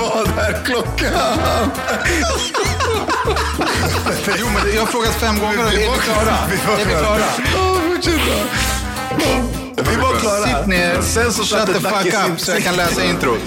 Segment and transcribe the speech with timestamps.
[0.00, 1.12] Vad är klockan?
[4.38, 6.36] Jo, men jag har frågat fem gånger och är vi klara?
[6.80, 7.18] Är vi klara?
[7.54, 8.20] Ja, fortsätt
[9.76, 9.82] då.
[9.90, 10.58] Vi var klara.
[10.58, 13.40] Sitt ner, Sen så shut the fuck up så jag kan läsa introt.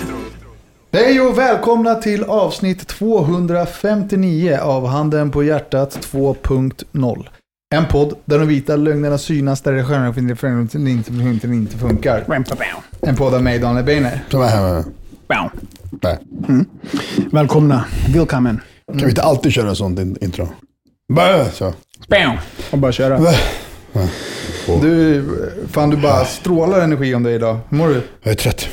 [0.93, 7.27] Hej och välkomna till avsnitt 259 av Handen på hjärtat 2.0.
[7.75, 9.83] En podd där de vita lögnerna synas där det
[10.17, 12.23] inte, inte, inte, inte funkar.
[13.01, 14.23] En podd av mig, Daniel Beiner.
[16.01, 16.17] Nej.
[17.31, 17.85] Välkomna.
[18.13, 18.61] Välkommen.
[18.87, 20.47] Kan vi inte alltid köra sånt in- intro?
[21.13, 21.73] Bä, så.
[22.07, 22.37] Bam.
[22.71, 23.33] Och bara köra.
[24.81, 25.23] Du,
[25.71, 27.59] fan du bara strålar energi om dig idag.
[27.69, 28.01] Hur mår du?
[28.23, 28.69] Jag är trött.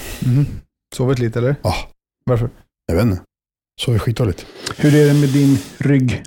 [0.96, 1.56] Sovit lite eller?
[1.62, 1.74] Ja.
[2.26, 2.50] Varför?
[2.86, 3.22] Jag vet inte.
[3.80, 4.46] Sover skitdåligt.
[4.76, 6.22] Hur är det med din rygg?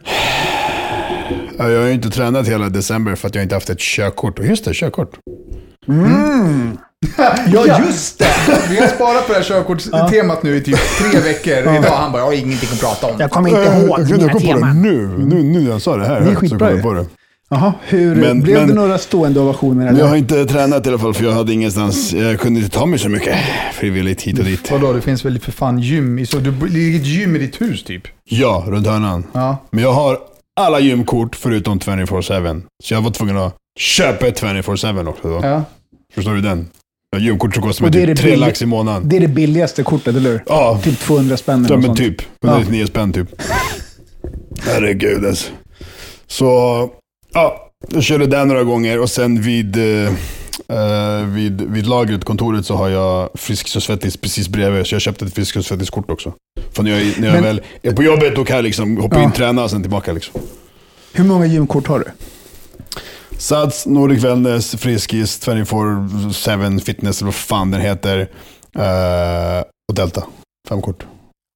[1.57, 4.39] Ja, Jag har ju inte tränat hela december för att jag inte haft ett körkort.
[4.39, 5.17] Och just det, körkort.
[7.51, 8.25] Ja, just det!
[8.69, 10.77] Vi har sparat på det här körkortstemat nu i typ
[11.11, 11.53] tre veckor.
[11.53, 13.15] Idag han bara, jag har ingenting att prata om.
[13.19, 14.81] Jag kommer inte ihåg jag, jag mina kom på det teman.
[14.81, 15.07] nu.
[15.07, 15.43] nu.
[15.43, 16.21] Nu när jag sa det här.
[16.21, 16.81] Högt så kom jag ju.
[16.81, 17.05] på det.
[17.49, 19.75] Jaha, hur Men- blev men- det några stående ovationer?
[19.75, 19.99] Men Eller?
[19.99, 22.13] jag har inte tränat i alla fall för jag hade ingenstans.
[22.13, 23.35] Jag kunde inte ta mig så mycket
[23.73, 24.71] frivilligt hit och dit.
[24.71, 26.37] Vadå, det finns väl för fan gym i så...
[26.37, 28.03] Du det ligger ett gym i ditt hus typ?
[28.29, 29.23] Ja, runt hörnan.
[29.33, 29.57] Ja.
[29.71, 30.17] Men jag har
[30.59, 32.61] alla gymkort förutom 24-7.
[32.83, 35.27] Så jag var tvungen att köpa ett 24-7 också.
[35.29, 35.39] Då.
[35.43, 35.63] ja.
[36.15, 36.67] Förstår du den?
[37.19, 39.09] Gymkort som kostar mig det typ det 3 billig- lax i månaden.
[39.09, 40.43] Det är det billigaste kortet, eller hur?
[40.47, 42.21] Ja, Typ 200 spänn eller ja men typ.
[42.43, 43.27] 199 spänn typ.
[44.65, 45.51] Herregud alltså.
[46.27, 46.45] Så,
[47.33, 47.63] ja.
[47.89, 50.11] Jag körde där några gånger och sen vid, eh,
[50.69, 54.87] eh, vid, vid lagret, kontoret, så har jag Friskis och Svettis precis bredvid.
[54.87, 56.33] Så jag köpte ett Friskis och Svettis-kort också.
[56.73, 59.15] För när jag, när jag Men- väl är på jobbet, då kan jag liksom hoppa
[59.17, 59.23] Ja.
[59.23, 60.41] in, träna och sen tillbaka liksom.
[61.13, 62.05] Hur många gymkort har du?
[63.37, 68.19] Sats, Nordic Wellness, Friskis, 24-7 Fitness, eller vad fan den heter.
[68.75, 70.23] Eh, och Delta.
[70.69, 71.05] Fem kort.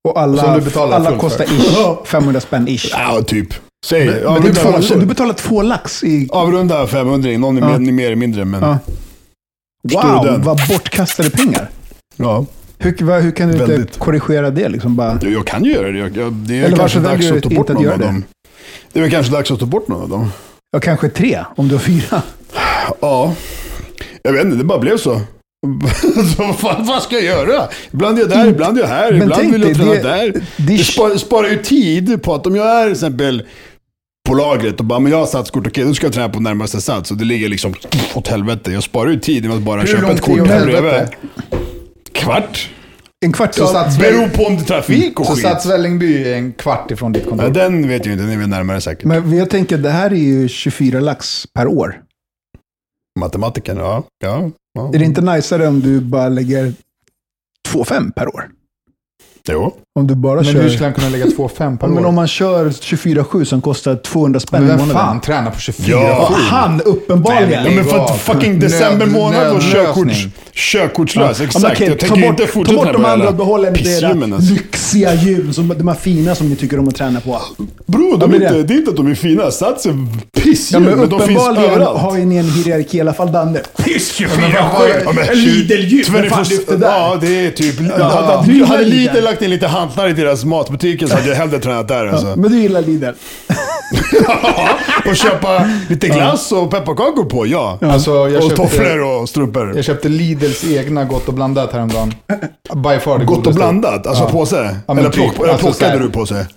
[0.09, 1.45] Och alla, du betalar alla kostar
[2.03, 2.85] ish 500 spänn ish.
[2.91, 3.47] Ja, typ.
[3.85, 4.05] Säg.
[4.05, 6.27] Men- ja, men avrunda, två, du betalar två lax i...
[6.31, 7.79] avrunda 500, någon är Ja.
[7.79, 8.45] mer, mer eller mindre.
[8.45, 8.77] Men, Ja.
[9.83, 11.69] Du Wow, vad bortkastade pengar.
[12.15, 12.45] ja.
[12.77, 13.97] Hur, vad, hur kan du inte Väldigt.
[13.99, 14.69] korrigera det?
[14.69, 15.97] Liksom bara, Jag, jag kan ju göra det.
[15.97, 17.99] Jag, jag, det är Eller kanske dags att ta du bort inte någon göra av
[17.99, 18.23] dem.
[18.93, 20.31] Det är väl kanske dags att ta bort någon av dem.
[20.71, 22.21] Ja, kanske tre, om du har fyra.
[23.01, 23.35] Ja,
[24.23, 25.21] jag vet inte, det bara blev så.
[26.35, 27.67] så vad, fan, vad ska jag göra?
[27.91, 30.31] Ibland är jag där, ibland är jag här, Men ibland vill jag träna det- där.
[30.57, 33.43] Det Det spar, sparar ju tid på att om jag är till exempel
[34.29, 36.81] på lagret och bara, men jag har satskort, okej då ska jag träna på närmaste
[36.81, 37.11] sats.
[37.11, 37.73] Och det ligger liksom
[38.13, 38.71] åt helvete.
[38.71, 41.07] Jag sparar ju tid med att bara Hur köpa ett kort här bredvid.
[42.13, 42.69] Kvart?
[43.25, 43.55] En kvart.
[43.55, 45.41] Så sats- Beror på om det är trafik och Så skit.
[45.43, 47.47] Sats Vällingby är en kvart ifrån ditt kontor.
[47.47, 49.05] Ja, den vet jag inte, den är väl närmare säkert.
[49.05, 52.01] Men jag tänker, det här är ju 24 lax per år.
[53.19, 54.03] Matematiken, ja.
[54.23, 54.93] ja, ja.
[54.93, 56.73] Är det inte najsare om du bara lägger
[57.69, 58.49] 2,5 per år?
[59.49, 59.73] Jo.
[59.99, 60.61] Om du bara Men kör...
[60.61, 62.07] hur skulle han kunna lägga 2,5 per Ja, men år?
[62.09, 65.01] om man kör 24-7 som kostar 200 spänn Men i vem månaden.
[65.07, 66.07] fan tränar på 24 Ja.
[66.07, 67.65] Ja, han uppenbarligen.
[67.65, 68.05] Ja, men för av.
[68.05, 71.39] att fucking december månad var körkorts, körkortslös.
[71.39, 71.63] Ja, Exakt.
[71.63, 73.75] men okej, jag ta tänker bort, inte ta fortsätta bort de andra och behåll en
[73.87, 77.41] era lyxiga gym, som, de här fina som ni tycker om att träna på.
[77.85, 79.51] Bro, de Ja, är men inte, det- det är inte att de är fina.
[79.51, 81.99] Sats är Ja, pissgym, men men de finns uppenbarligen överallt.
[82.01, 83.59] har ju ni en hierarki, i alla fall Danne.
[83.83, 86.87] Piss 24 Ja, men Lidl-gym, vem fan 24 lyfter där?
[86.87, 87.75] Ja, det är typ...
[87.99, 89.27] Ja, Lidl.
[89.31, 92.33] Lagt in lite hantlar i deras matbutiker så hade jag hellre tränat där alltså.
[92.37, 93.05] Men du gillar Lidl?
[95.09, 97.77] och köpa lite glass och pepparkakor på, ja.
[97.81, 99.75] Alltså, jag och köpte- tofflor och strumpor.
[99.75, 102.13] Jag köpte Lidls egna Gott och blandat häromdagen.
[102.75, 104.29] By far det Gott och blandat, alltså Ja.
[104.29, 104.75] påse.
[104.87, 105.35] Ja, eller typ.
[105.35, 106.47] plock, Alltså, så plockade du påse?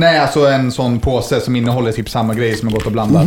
[0.00, 3.26] Nej, alltså en sån påse som innehåller typ samma grej som är Gott och blandat.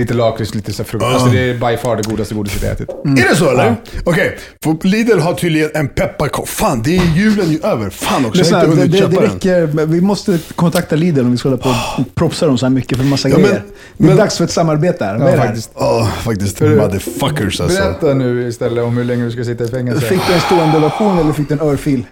[0.00, 1.04] Lite lakrits, lite så frukt.
[1.04, 1.08] Ah.
[1.08, 2.88] Alltså det är by far det godaste godiset jag ätit.
[2.88, 3.76] Är det så eller?
[4.04, 6.46] Okej, för Lidl har tydligen en pepparkaka.
[6.46, 7.90] Fan, det är julen ju över.
[7.90, 9.34] Fan också, jag har inte det, hunnit det, köpa det den.
[9.34, 9.66] räcker.
[9.66, 12.70] men Vi måste kontakta Lidl om vi ska hålla på och propsa dem så här
[12.70, 13.62] mycket för massa Ja, men- grejer.
[13.96, 15.14] det är men- dags för ett samarbete här.
[15.14, 15.36] Är Ja, här?
[15.36, 15.70] faktiskt.
[15.74, 16.58] Åh, faktiskt.
[16.58, 17.82] För- Motherfuckers alltså.
[17.82, 20.06] Berätta nu istället om hur länge du ska sitta i fängelse.
[20.06, 22.04] Fick du en stående ovation eller fick du en örfil?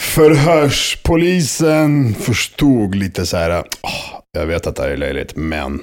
[0.00, 3.50] Förhörspolisen förstod lite så här.
[3.82, 3.90] "Åh,
[4.38, 5.80] jag vet att det här är löjligt, men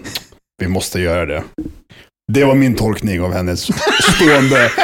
[0.59, 1.43] vi måste göra det.
[2.31, 3.61] Det var min tolkning av hennes
[4.15, 4.71] stående,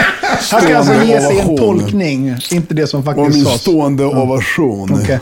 [0.51, 3.61] Han ska alltså stående ge sig en tolkning, inte det som faktiskt min sades.
[3.61, 5.01] stående ovation.
[5.01, 5.19] Okej.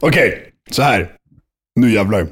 [0.00, 1.12] Okej, så här.
[1.80, 2.26] Nu jävlar.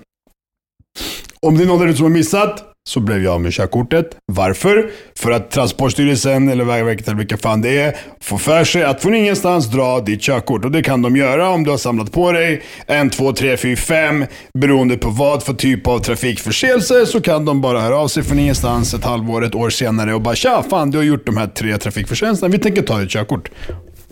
[1.47, 4.17] Om det är någon där ute som har missat, så blev jag av med körkortet.
[4.33, 4.91] Varför?
[5.19, 9.15] För att Transportstyrelsen, eller Vägverket, eller vilka fan det är, får för sig att från
[9.15, 10.65] ingenstans dra ditt körkort.
[10.65, 13.77] Och det kan de göra om du har samlat på dig en, två, tre, fyra,
[13.77, 14.27] fem.
[14.59, 18.39] Beroende på vad för typ av trafikförseelse så kan de bara höra av sig från
[18.39, 21.47] ingenstans ett halvår, ett år senare och bara tja, fan du har gjort de här
[21.47, 22.53] tre trafikförseelserna.
[22.53, 23.51] Vi tänker ta ditt körkort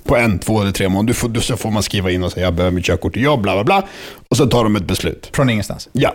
[0.05, 1.09] på en, två eller tre månader.
[1.09, 3.17] Du får, så får man skriva in och säga jag behöver mitt körkort.
[3.17, 3.89] Ja, bla bla bla.
[4.29, 5.31] Och så tar de ett beslut.
[5.33, 5.89] Från ingenstans.
[5.93, 6.15] Ja.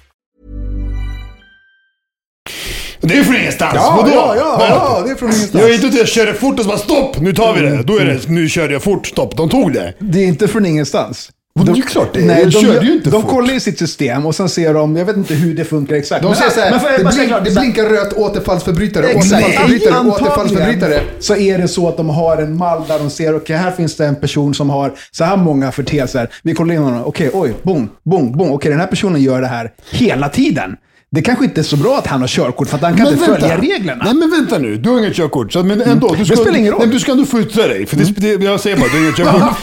[3.01, 3.73] Det är från ingenstans.
[3.75, 4.11] Ja, Vadå?
[4.15, 5.61] ja, ja, ja, det är från ingenstans.
[5.61, 7.83] Jag är inte ute jag körde fort och så bara stopp, nu tar vi det.
[7.83, 9.37] Då är det, nu körde jag fort, stopp.
[9.37, 9.93] De tog det.
[9.99, 11.29] Det är inte från ingenstans.
[11.65, 12.25] Det är klart det.
[12.25, 13.31] Nej, de, körde ju inte de fort.
[13.31, 16.21] kollar i sitt system och sen ser de, jag vet inte hur det funkar exakt.
[16.21, 19.43] De men- säger såhär, men jag det, blink, det blinkar rött återfallsförbrytare, Exakt.
[19.45, 21.01] återfallsförbrytare, återfallsförbrytare.
[21.19, 23.95] Så är det så att de har en mall där de ser, okej här finns
[23.95, 26.29] det en person som har så här många förteelser.
[26.43, 28.51] Vi kollar in honom, okej oj, boom, boom, boom.
[28.51, 30.75] Okej den här personen gör det här hela tiden.
[31.15, 33.25] Det kanske inte är så bra att han har körkort för att han kan inte
[33.25, 34.03] följa reglerna.
[34.05, 35.53] Nej men vänta nu, du har inget körkort.
[35.53, 36.79] Så, men ändå, du ska, spelar ingen roll.
[36.79, 37.85] Nej, men du ska ändå få yttra dig.
[37.85, 39.57] För det, det, jag säger bara, du har inget körkort.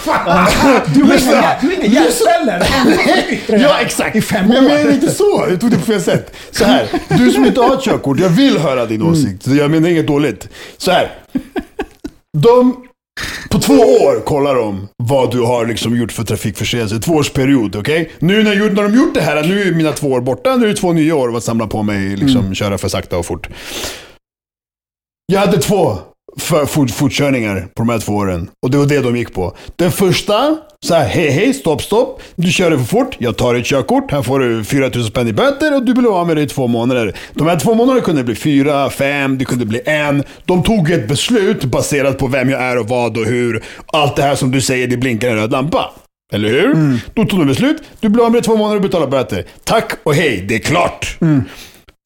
[0.95, 2.69] Du har inga hjärtceller.
[3.63, 4.17] Ja, exakt.
[4.17, 4.69] I fem Men jag år.
[4.69, 5.47] menar inte så.
[5.51, 6.37] Jag tog det på fel sätt.
[6.51, 9.13] Så här, du som inte har ett körkort, jag vill höra din Mm.
[9.13, 9.47] åsikt.
[9.47, 10.49] Jag menar inget dåligt.
[10.79, 11.13] Så här.
[12.39, 12.77] De,
[13.51, 16.99] på två år kollar de vad du har liksom gjort för trafikförseelse.
[16.99, 18.11] Tvåårsperiod, okej?
[18.19, 20.57] Nu när, när de gjort det här, nu är mina två år borta.
[20.57, 22.55] Nu är det två nya år av att samla på mig, liksom Mm.
[22.55, 23.49] köra för sakta och fort.
[25.33, 25.99] Jag hade två
[26.39, 28.51] för fort, fortkörningar på de här två åren.
[28.63, 29.57] Och det var det de gick på.
[29.77, 30.57] Den första,
[30.87, 32.23] så här, hej hej, stopp stopp.
[32.37, 34.11] Du körde för fort, jag tar ett körkort.
[34.11, 36.67] Här får du 4000 spänn i böter och du blir av med det i två
[36.67, 37.17] månader.
[37.35, 40.23] De här två månaderna kunde bli fyra, fem, det kunde bli en.
[40.45, 43.65] De tog ett beslut baserat på vem jag är och vad och hur.
[43.87, 45.91] Allt det här som du säger, det blinkar en röd lampa.
[46.33, 46.99] Eller hur?
[47.15, 47.83] Då tog de beslut.
[48.01, 49.45] Du blir av med det i två månader och betalar böter.
[49.65, 51.17] Tack och hej, det är klart.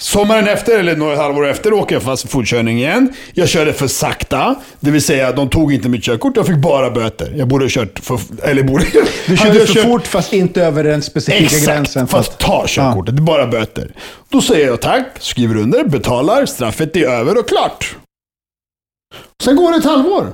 [0.02, 3.12] Sommaren efter, eller några halvår efter, åker jag fast för fortkörning igen.
[3.34, 4.54] Jag körde för sakta.
[4.80, 6.36] Det vill säga, de tog inte mitt körkort.
[6.36, 7.32] Jag fick bara böter.
[7.36, 8.18] Jag borde ha kört för...
[8.42, 8.84] Eller borde...
[9.26, 12.06] Du körde för kört- fort fast inte över den specifika Exakt, gränsen.
[12.06, 13.16] fast Fast, ta körkortet.
[13.16, 13.94] Det är bara böter.
[14.28, 17.96] Då säger jag tack, skriver under, betalar, straffet är över och klart.
[19.44, 20.32] Sen går det ett halvår.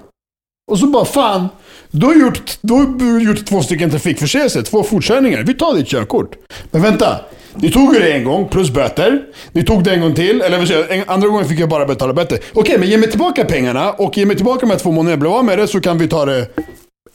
[0.71, 1.49] Och så bara fan,
[1.91, 5.43] du har gjort, du har gjort två stycken trafikförseelser, två fortkörningar.
[5.43, 6.37] Vi tar ditt körkort.
[6.71, 7.21] Men vänta,
[7.61, 9.23] ni tog ju det en gång plus böter.
[9.53, 12.39] Ni tog det en gång till, eller en, andra gången fick jag bara betala böter.
[12.53, 15.19] Okej, men ge mig tillbaka pengarna och ge mig tillbaka de här två månaderna jag
[15.19, 16.47] blev av med det så kan vi ta det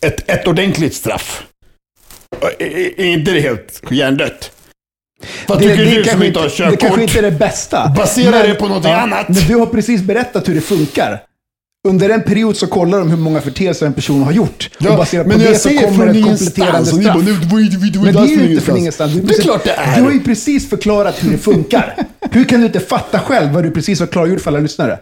[0.02, 1.44] ett, ett ordentligt straff.
[2.60, 4.52] Är, inte det helt hjärndött?
[5.48, 7.02] Vad det, tycker det, du som inte har inte, det kanske körkort?
[7.02, 7.94] inte är det bästa.
[7.98, 9.30] Basera det på någonting annat.
[9.30, 11.20] Men du har precis berättat hur det funkar.
[11.88, 14.70] Under en period så kollar de hur många förteelser en person har gjort.
[14.80, 17.16] och Ja, baserat men på jag det så kommer ett kompletterande och ni straff.
[17.16, 19.14] bara, "Nu, ju- det var Men det är ju inte från ingenstans.
[19.14, 19.96] Du, Det är klart det är.
[19.98, 21.96] Du har ju precis förklarat hur det funkar.
[22.32, 25.00] hur kan du inte fatta själv vad du precis har klargjort för alla lyssnare?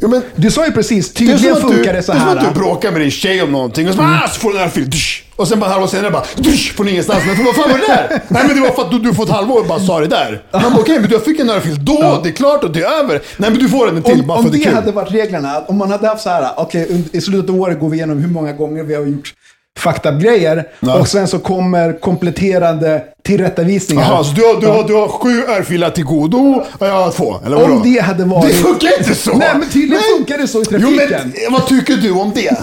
[0.00, 2.12] Ja, men, Du sa ju precis, det är som tydligen du, funkar det det så
[2.12, 2.32] är som här.
[2.32, 2.46] Mm.
[2.48, 4.58] att du bråkar med din tjej om någonting och så, bara, ah, så får du
[4.58, 4.90] en örfil.
[5.36, 7.22] Och sen bara halvår senare bara dusch, från ingenstans.
[7.26, 8.08] Men vad fan var det där?
[8.28, 10.06] Nej men det var för att du, du får ett halvår och bara sa det
[10.06, 10.42] där.
[10.52, 13.04] Man bara, okej men du fick en örfil då, det är klart och det är
[13.04, 13.20] över.
[13.36, 14.74] Nej men du får en till om, bara om för att det det är kul.
[14.74, 17.80] hade varit reglerna, om man hade haft så här, okej, und- i slutet av året
[17.80, 19.34] går vi igenom hur många gånger vi har gjort
[19.80, 20.94] fucked up grejer Ja.
[20.94, 24.02] och sen så kommer kompletterande tillrättavisningar.
[24.10, 27.10] Jaha, så du har, du, har, du har sju örfilar till godo och jag har
[27.10, 27.40] två?
[27.46, 27.72] Eller vadå?
[27.74, 28.48] Om det hade varit...
[28.48, 29.30] Det funkar inte så!
[29.36, 30.18] Nej, men tydligen Nej.
[30.18, 31.32] funkar det så i Jo, trafiken.
[31.44, 32.56] men vad tycker du om det?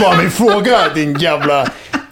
[0.00, 1.66] Var min fråga, din jävla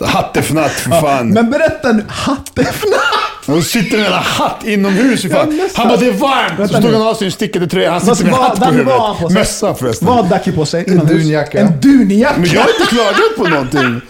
[0.05, 1.29] hattefnatt för fan.
[1.29, 3.47] Men berätta nu, hattefnatt!
[3.47, 5.25] Och sitter med en hatt inomhus.
[5.25, 5.47] Ja.
[5.75, 6.59] Han bara, det är varmt!
[6.59, 6.93] Vänta så nu.
[6.95, 7.91] han av sig en stickade tröja.
[7.91, 9.31] Han sitter med en hatt på han huvudet.
[9.31, 10.09] Mössa förresten.
[10.09, 10.85] Vad har Ducky på sig?
[10.89, 11.59] En dunjacka.
[11.61, 12.35] En dunjacka?
[12.39, 14.01] Men jag har inte klagat på någonting.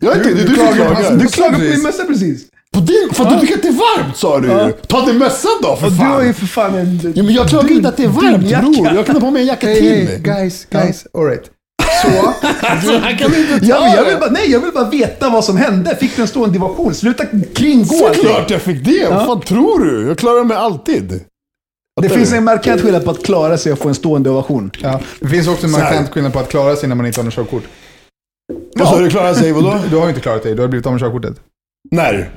[0.00, 1.16] Jag är inte, du som klagar på klagar.
[1.16, 1.74] Du klagade på precis.
[1.74, 2.42] din mössa precis.
[2.72, 4.72] På din, för att du tycker att det är varmt sa du ju.
[4.88, 6.34] Ta din mössa då för Och du har ju fan.
[6.34, 7.12] för fan en...
[7.16, 8.94] Ja, men jag klagar inte att det är varmt bror.
[8.94, 10.08] Jag kan ha på mig en jacka Hey, till.
[10.08, 11.50] hey, guys, guys, alright.
[12.02, 12.08] Så,
[12.66, 15.44] Alltså, han kan inte ta Ja, jag vill bara, nej, jag vill bara veta vad
[15.44, 15.96] som hände.
[16.00, 16.94] Fick du en stående ovation?
[16.94, 17.24] Sluta
[17.54, 19.06] kringgå Såklart jag fick det.
[19.10, 20.06] Vad fan tror du?
[20.08, 21.20] Jag klarar mig alltid.
[22.02, 22.36] Det finns du?
[22.36, 24.70] en markant skillnad på att klara sig och få en stående ovation.
[24.82, 27.24] ja, det finns också en markant skillnad på att klara sig när man inte har
[27.24, 27.62] något körkort.
[28.76, 29.10] Vad sa du?
[29.10, 29.78] Klarar sig vadå?
[29.90, 31.34] Du har ju inte klarat dig, du har blivit av med körkortet.
[31.90, 32.30] När?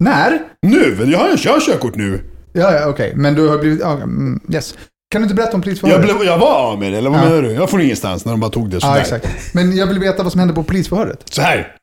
[0.00, 0.38] När?
[0.66, 0.96] Nu?
[1.12, 2.20] Jag har jag kör körkort nu.
[2.52, 3.12] Ja, ja okej.
[3.16, 3.80] Men du har blivit...
[3.80, 4.74] Ja, mm, yes.
[5.12, 6.08] Kan du inte berätta om polisförhöret?
[6.08, 7.24] Jag, blev, jag var av med det, eller vad Ja.
[7.24, 7.52] menar du?
[7.52, 8.94] Jag får ingenstans när de bara tog det sådär.
[8.94, 9.26] Ja, exakt.
[9.54, 11.22] Men jag vill veta vad som hände på polisförhöret.
[11.30, 11.76] Så här.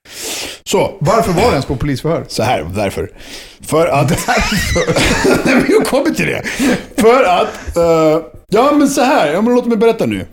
[0.66, 0.98] Så.
[1.00, 2.26] Varför var du ens på polisförhör?
[2.28, 3.10] Så här, därför.
[3.62, 4.10] För att...
[5.46, 6.44] Nej, men jag kommer till det.
[6.98, 7.78] För att...
[7.78, 9.34] eh, ja, men så här.
[9.34, 10.26] Ja, men låt mig berätta nu.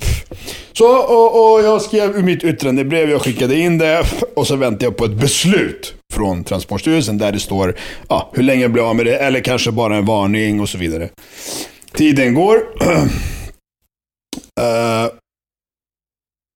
[0.78, 4.04] Så, och, och jag skrev mitt yttrande brev, jag skickade in det
[4.36, 7.76] och så väntade jag på ett beslut från Transportstyrelsen där det står
[8.08, 10.78] ja, hur länge jag blir av med det eller kanske bara en varning och så
[10.78, 11.08] vidare.
[11.92, 12.60] Tiden går.
[14.60, 15.08] Eh,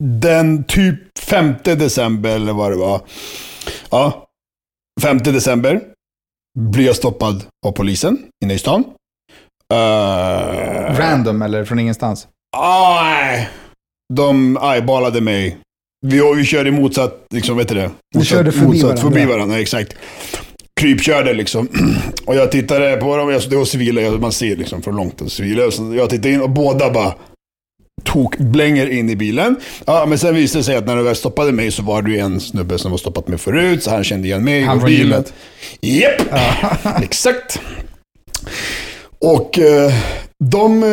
[0.04, 3.00] den typ 5 december eller vad det var.
[3.90, 4.26] Ja,
[5.02, 5.80] 5 december
[6.58, 8.84] blir jag stoppad av polisen inne i stan.
[9.72, 12.28] Uh, Random eller från ingenstans?
[12.56, 13.48] ah, nej.
[14.14, 15.56] De eyeballade mig.
[16.06, 17.90] Vi, vi körde motsatt, liksom, vet du det?
[18.14, 19.02] Motsatt, körde förbi motsatt, varandra.
[19.02, 19.94] Förbi varandra, exakt.
[20.80, 21.68] Krypkörde liksom.
[22.26, 25.32] Och jag tittade på dem, alltså, det var civila, man ser liksom från långt.
[25.32, 27.14] Civila, så jag tittade in och båda bara
[28.04, 29.56] tok blänger in i bilen.
[29.84, 32.10] Ja, men sen visade det sig att när de väl stoppade mig så var det
[32.10, 34.62] ju en snubbe som var stoppat mig förut, så han kände igen mig.
[34.62, 35.24] Han och bilen.
[35.80, 36.22] Japp,
[37.02, 37.60] exakt.
[39.18, 39.92] Och eh,
[40.44, 40.88] de, eh,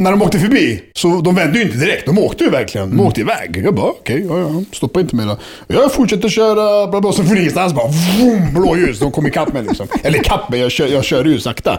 [0.00, 2.06] när de åkte förbi, så de vände ju inte direkt.
[2.06, 2.96] De åkte ju verkligen.
[2.96, 3.62] De åkte iväg.
[3.64, 5.36] Jag bara, okej, ja, ja, stoppa inte mig då.
[5.66, 8.98] Jag fortsätter köra, bla bla, så från ingenstans bara, vroom, blåljus.
[8.98, 9.86] De kom ikapp mig liksom.
[10.02, 11.78] Eller ikapp mig, jag, kör, jag körde ju sakta.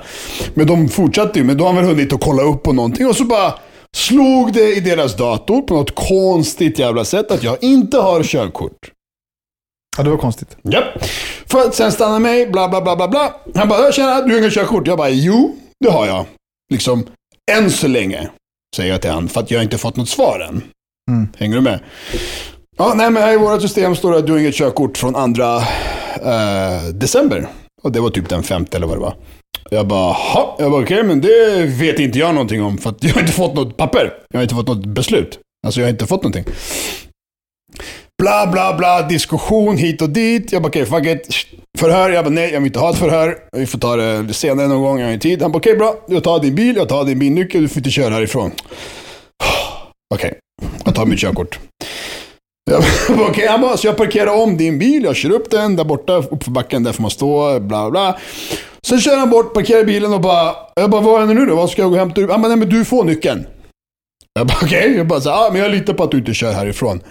[0.54, 3.16] Men de fortsatte ju, men då har man hunnit att kolla upp på någonting och
[3.16, 3.54] så bara
[3.96, 8.92] slog det i deras dator på något konstigt jävla sätt att jag inte har körkort.
[9.98, 10.58] Ja, det var konstigt.
[10.64, 11.06] Japp.
[11.46, 13.34] För att sen stanna mig, bla bla bla bla bla.
[13.56, 14.88] Han bara, att du har inget körkort.
[14.88, 16.26] Jag bara, jo, det har jag.
[16.72, 17.06] Liksom,
[17.52, 18.30] än så länge,
[18.76, 20.64] säger jag till han, för att jag inte fått något svar än.
[21.12, 21.28] Mm.
[21.38, 21.80] Hänger du med?
[22.78, 25.16] Ja, nej, men här i vårt system står det att du har inget körkort från
[25.16, 25.58] andra
[26.16, 27.48] eh, december.
[27.82, 29.16] Och det var typ den femte eller vad det var.
[29.70, 33.04] Jag bara, ha, jag bara, okej, men det vet inte jag någonting om för att
[33.04, 34.14] jag har inte fått något papper.
[34.30, 35.40] Jag har inte fått något beslut.
[35.66, 36.46] Alltså jag har inte fått någonting.
[38.22, 40.52] Bla, bla, bla, diskussion hit och dit.
[40.52, 41.28] Jag bara, okej, fuck it.
[41.80, 43.38] Förhör, jag bara, nej, jag vill inte ha ett förhör.
[43.52, 45.42] Vi får ta det senare någon gång, jag har tid.
[45.42, 45.96] Han bara, okej, bra.
[46.08, 48.52] Jag tar din bil, jag tar din bilnyckel, du får inte köra härifrån.
[50.16, 50.34] Okej,
[50.86, 51.60] jag tar mitt körkort.
[52.72, 52.84] Jag
[53.18, 55.84] bara, Okej, han bara, så jag parkerar om din bil, jag kör upp den där
[55.84, 58.18] borta, uppför backen, där får man stå, bla bla.
[58.88, 61.56] Sen kör han bort, parkerar bilen och bara, jag bara, vad händer nu då?
[61.56, 62.22] Vad ska jag gå och hämta?
[62.22, 63.46] Han bara, nej men du får nyckeln.
[64.34, 66.52] Jag bara, okej, jag bara, så, ah, men jag litar på att du inte kör
[66.52, 67.02] härifrån.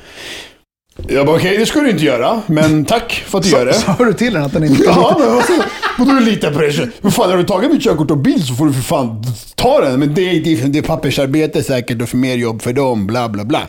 [1.09, 3.73] Jag bara, okej, det ska du inte göra, men tack för att du gör det.
[3.75, 5.63] Sa du till den att den inte Ja, men vad så-
[5.99, 6.89] vadå du litar på det?
[7.01, 9.81] Men fan, har du tagit mitt körkort och bil så får du för fan ta
[9.81, 10.01] den.
[10.01, 13.45] Men det, det, det är pappersarbete säkert och för mer jobb för dem, bla bla
[13.45, 13.61] bla.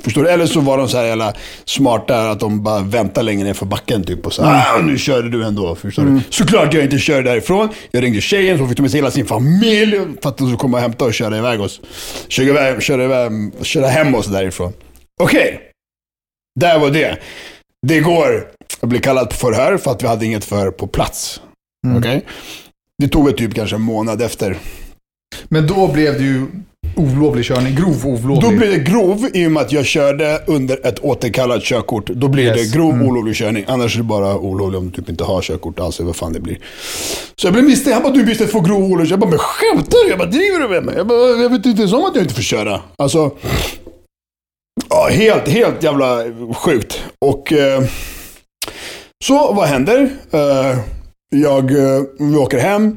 [0.00, 0.28] Förstår du?
[0.30, 1.32] Eller så var de så här jävla
[1.64, 4.26] smarta att de bara väntar längre ner för backen typ.
[4.26, 5.74] Och så ah, nu körde du ändå.
[5.74, 6.20] Förstår du?
[6.30, 7.68] Såklart jag inte körde därifrån.
[7.90, 10.56] Jag ringde tjejen så fick de med sig hela sin familj för att de skulle
[10.56, 11.80] komma och hämta och köra iväg oss.
[12.28, 14.72] Köra, iväg, köra, iväg, köra hem oss därifrån.
[15.20, 15.60] Okej.
[16.60, 17.18] Där var det.
[17.86, 18.46] Det går.
[18.80, 21.40] Jag blev kallad på förhör för att vi hade inget för på plats.
[21.98, 22.24] Okej?
[23.02, 24.58] Det tog väl typ kanske en månad efter.
[25.48, 26.46] Men då blev det ju
[26.96, 27.74] olovlig körning.
[27.74, 28.40] Grov olovlig.
[28.42, 32.06] Då blir det grov i och med att jag körde under ett återkallat körkort.
[32.06, 32.70] Då blir Yes.
[32.72, 33.64] det grov olovlig körning.
[33.68, 36.00] Annars är det bara olovlig om du typ inte har körkort alls.
[36.00, 36.58] Vad fan det blir.
[37.36, 37.94] Så jag blev misstänkt.
[37.94, 40.10] Han bara, du misstänkt för grov olovlig Jag bara, men skämtar du?
[40.10, 40.94] Jag bara, driver du med mig?
[40.96, 42.80] Jag bara, jag vet inte ens om att jag inte får köra.
[42.98, 43.30] Alltså.
[44.94, 46.24] Ja, helt, helt jävla
[46.54, 47.04] sjukt.
[47.18, 47.82] Och eh,
[49.24, 50.10] så vad händer?
[50.30, 50.78] Eh,
[51.30, 52.96] jag, eh, vi åker hem.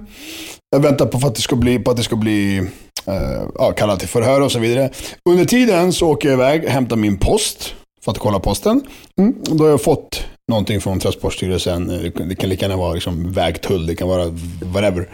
[0.70, 2.58] Jag väntar på att det ska bli, på att det ska bli
[3.06, 4.90] eh, ja, kallad till förhör och så vidare.
[5.30, 8.82] Under tiden så åker jag iväg och hämtar min post för att kolla posten.
[9.20, 9.36] Mm.
[9.44, 11.88] Då har jag fått någonting från Transportstyrelsen.
[12.28, 14.26] Det kan lika gärna vara liksom vägtull, det kan vara
[14.62, 15.10] whatever.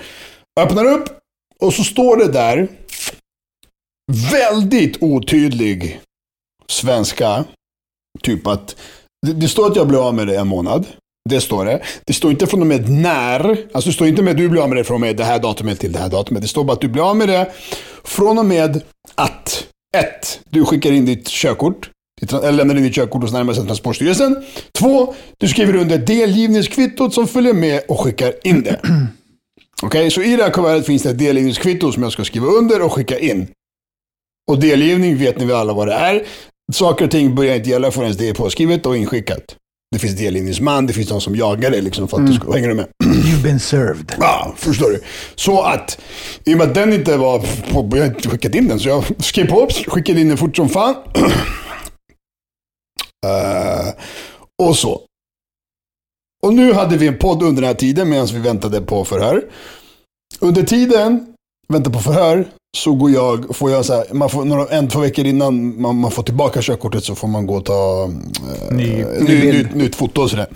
[0.55, 1.09] Jag öppnar upp
[1.61, 2.67] och så står det där
[4.31, 5.99] väldigt otydlig
[6.67, 7.43] svenska.
[8.21, 8.75] Typ att
[9.27, 10.85] det, det står att jag blir av med det en månad.
[11.29, 11.81] Det står det.
[12.05, 13.49] Det står inte från och med när.
[13.73, 15.23] Alltså det står inte med att du blir av med det från och med det
[15.23, 16.41] här datumet till det här datumet.
[16.41, 17.51] Det står bara att du blir av med det
[18.03, 18.81] från och med
[19.15, 19.67] att
[19.97, 21.89] ett, Du skickar in ditt körkort
[22.31, 24.45] eller lämnar in ditt körkort hos närmaste Transportstyrelsen.
[24.71, 28.79] Två, du skriver under delgivningskvittot som följer med och skickar in det.
[29.83, 32.81] Okej, så i det här kuvertet finns det ett delgivningskvitto som jag ska skriva under
[32.81, 33.47] och skicka in.
[34.51, 36.23] Och delgivning vet ni väl alla vad det är.
[36.73, 39.55] Saker och ting börjar inte gälla förrän det är påskrivet och inskickat.
[39.91, 42.67] Det finns delgivningsman, det finns de som jagar dig liksom för att du ska, hänger
[42.67, 42.87] du med?
[43.03, 44.13] You've been served.
[44.19, 45.01] Ja, förstår du.
[45.35, 46.01] Så att,
[46.45, 47.39] i och med att den inte var
[47.71, 50.55] på, jag har inte skickat in den, så jag skrev på, skickade in den fort
[50.55, 50.95] som fan.
[53.25, 53.93] Eh,
[54.63, 55.01] och så.
[56.43, 59.43] Och nu hade vi en podd under den här tiden medan vi väntade på förhör.
[60.39, 61.32] Under tiden,
[61.67, 62.45] väntar på förhör,
[62.77, 65.95] så går jag, får jag så här, man får några, en, två veckor innan man,
[65.95, 69.95] man får tillbaka körkortet så får man gå och ta eh, Ny- ny, ny nytt,
[69.95, 70.47] foto och sådär.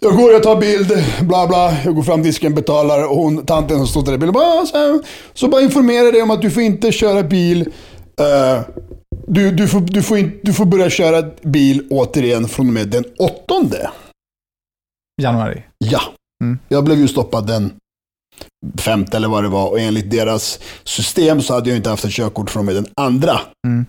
[0.00, 1.76] Jag går, jag tar bild, bla bla.
[1.84, 4.76] Jag går fram disken, betalar och hon, tanten som står där i bilen bara, så,
[4.76, 5.00] här,
[5.34, 7.60] så bara informerar dig om att du får inte köra bil.
[8.20, 8.60] eh,
[9.26, 12.88] du, du, får, du, får in, du får börja köra bil återigen från och med
[12.88, 13.90] den åttonde.
[15.22, 15.62] Januari.
[15.78, 16.00] Ja.
[16.44, 16.58] Mm.
[16.68, 17.72] Jag blev ju stoppad den
[18.78, 22.12] femte eller vad det var och enligt deras system så hade jag inte haft ett
[22.12, 23.40] körkort från med den andra.
[23.66, 23.86] Mm.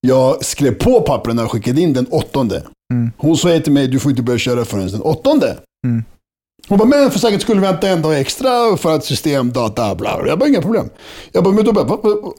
[0.00, 2.62] Jag skrev på pappren och skickade in den åttonde.
[2.92, 3.12] Mm.
[3.16, 5.58] Hon säger till mig, du får inte börja köra förrän den åttonde.
[5.86, 6.04] Mm.
[6.68, 10.22] Hon bara, men för säkerhets skull vänta en dag extra för att system, data, bla.
[10.26, 10.90] Jag bara, inga problem.
[11.32, 11.84] Jag bara, men då bara,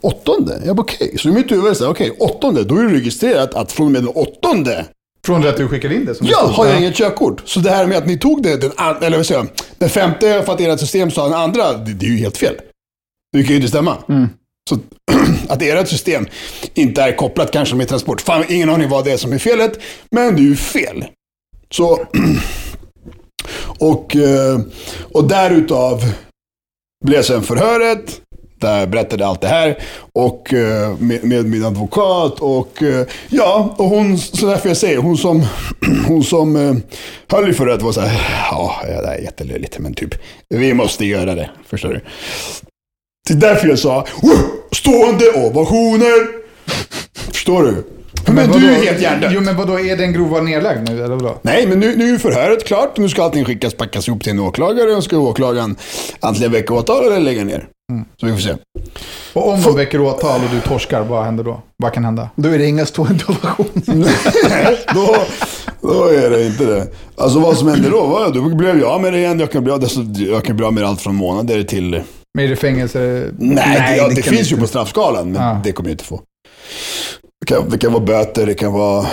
[0.02, 0.62] åttonde?
[0.66, 1.16] Jag bara, okej.
[1.18, 3.92] Så i mitt huvud är det okej, åttonde, då är det registrerat att från och
[3.92, 4.86] med den åttonde
[5.26, 6.16] Från det att du skickade in det?
[6.16, 7.42] Som Ja, har jag inget körkort.
[7.46, 9.90] Så det här med att ni tog det, den, an- eller vad säger jag, den
[9.90, 12.56] femte för att ert system sa den andra, det, det är ju helt fel.
[13.34, 13.98] Det kan ju inte stämma.
[14.70, 14.76] Så
[15.50, 16.28] att ert system
[16.74, 18.22] inte är kopplat kanske med transport.
[18.22, 19.80] Fan, ingen aning vad det är som är felet,
[20.12, 21.06] men det är ju fel.
[21.72, 22.06] Så,
[23.80, 24.60] och, eh,
[25.14, 26.02] och därutav
[27.06, 28.22] blev sen förhöret.
[28.60, 29.78] Där jag berättade allt det här.
[30.14, 32.40] Och eh, med, med min advokat.
[32.40, 35.46] Och eh, ja, och hon, så därför jag säger, hon som,
[36.08, 36.74] hon som eh,
[37.32, 40.16] höll i förhöret var så här, ja, det här är jättelöjligt, men typ,
[40.50, 41.50] vi måste göra det.
[41.70, 42.02] Förstår du?
[43.28, 44.38] Det är därför jag sa, "Wow,
[44.72, 46.28] stående ovationer.
[47.32, 47.84] Förstår du?
[48.28, 48.60] Men, vadå?
[48.60, 49.32] du är helt hjärndöd.
[49.34, 51.38] Jo, men vadå, är den grova nedlagd nu, eller vadå?
[51.42, 52.98] Nej, men nu, nu är förhöret klart.
[52.98, 55.76] Nu ska allting skickas, packas ihop till en åklagare och ska åklagaren
[56.20, 57.68] antingen väcka åtal eller lägga ner.
[58.20, 58.54] Så vi får se.
[59.34, 61.62] Och om de väcker åtal och du torskar, vad händer då?
[61.78, 62.30] Vad kan hända?
[62.36, 64.12] Då är det inga stående ovationer.
[64.96, 65.16] då,
[65.82, 66.88] då är det inte det.
[67.18, 68.06] Alltså vad som händer då?
[68.06, 69.40] Vad, då blev jag med det igen.
[69.40, 69.74] Jag kan bli
[70.32, 72.02] jag kan bli av med allt från månader till...
[72.34, 73.00] Men är det fängelse?
[73.38, 74.62] Nej, Nej, det, ja, det det finns du ju inte.
[74.62, 75.62] på straffskalan, men Ja.
[75.64, 76.22] det kommer jag inte få.
[77.42, 79.06] Det kan, det kan vara böter, det kan vara...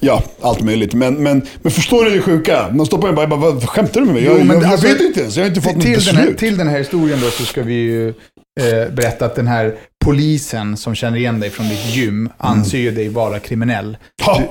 [0.00, 0.94] Ja, allt möjligt.
[0.94, 2.68] Men, men, men förstår du det sjuka?
[2.70, 4.24] De stoppar mig bara, bara vad skämtar du med mig?
[4.24, 5.92] Jag, Jo, men jag, jag alltså, vet inte ens, jag har inte fått något till,
[5.92, 6.18] den beslut.
[6.28, 9.74] här, till den här historien då så ska vi ju eh, berätta att den här
[10.04, 13.96] polisen som känner igen dig från ditt gym anser ju dig vara kriminell.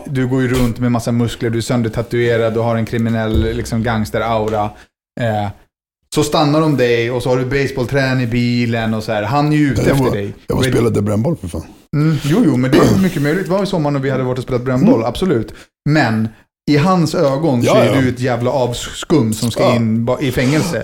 [0.06, 3.56] Du, du går ju runt med massa muskler, du är söndertatuerad, du har en kriminell
[3.56, 4.70] liksom, gangster-aura.
[5.22, 5.50] Eh,
[6.16, 9.24] så stannar de dig och så har du baseballträn i bilen och så här.
[9.24, 10.34] Han är ju ute Jag efter var, dig.
[10.48, 11.64] jag var Och spelade brännboll för fan.
[11.96, 13.46] Mm, jo, jo, men det är mycket möjligt.
[13.46, 15.54] Det var i sommar när vi hade varit och spelat brännboll, absolut.
[15.90, 16.28] Men
[16.72, 18.02] i hans ögon så Ja, är ja.
[18.02, 19.76] du ett jävla avskum som ska Ja.
[19.76, 20.84] in i fängelse.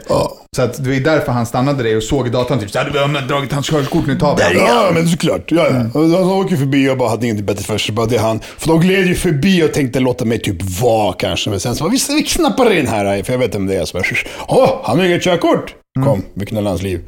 [0.55, 2.91] Så att det är därför han stannade dig och såg i datorn typ så hade
[2.91, 5.51] vi dragit hans körkort, nu tar vi honom." Ja, men såklart.
[5.51, 5.63] Ja,
[5.93, 5.99] ja.
[6.01, 6.13] Mm.
[6.13, 7.95] Han åker förbi och bara hade inget bättre för sig.
[7.95, 8.39] Bara det är han.
[8.57, 11.49] För de gled ju förbi och tänkte låta mig typ vara kanske.
[11.49, 13.23] Men sen så bara, vi, vi knappar in här.
[13.23, 13.85] För jag vet vem det är.
[13.85, 14.03] Så bara,
[14.47, 15.75] Åh, han har inget körkort.
[15.97, 16.09] Mm.
[16.09, 17.01] Kom, vi knullar hans liv.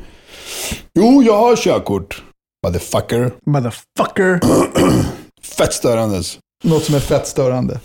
[1.00, 2.22] Jo, jag har körkort.
[2.66, 3.32] Motherfucker.
[3.46, 4.40] Motherfucker.
[5.58, 6.40] Fett störandes.
[6.64, 7.80] Något som är fett störande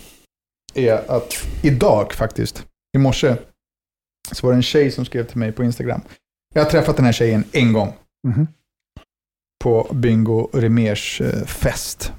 [0.73, 2.65] är att idag faktiskt,
[2.97, 3.35] i morse,
[4.31, 6.01] så var det en tjej som skrev till mig på Instagram.
[6.53, 7.93] Jag har träffat den här tjejen en gång.
[8.27, 8.47] Mhm.
[9.63, 12.11] På Bingo Remers eh, fest.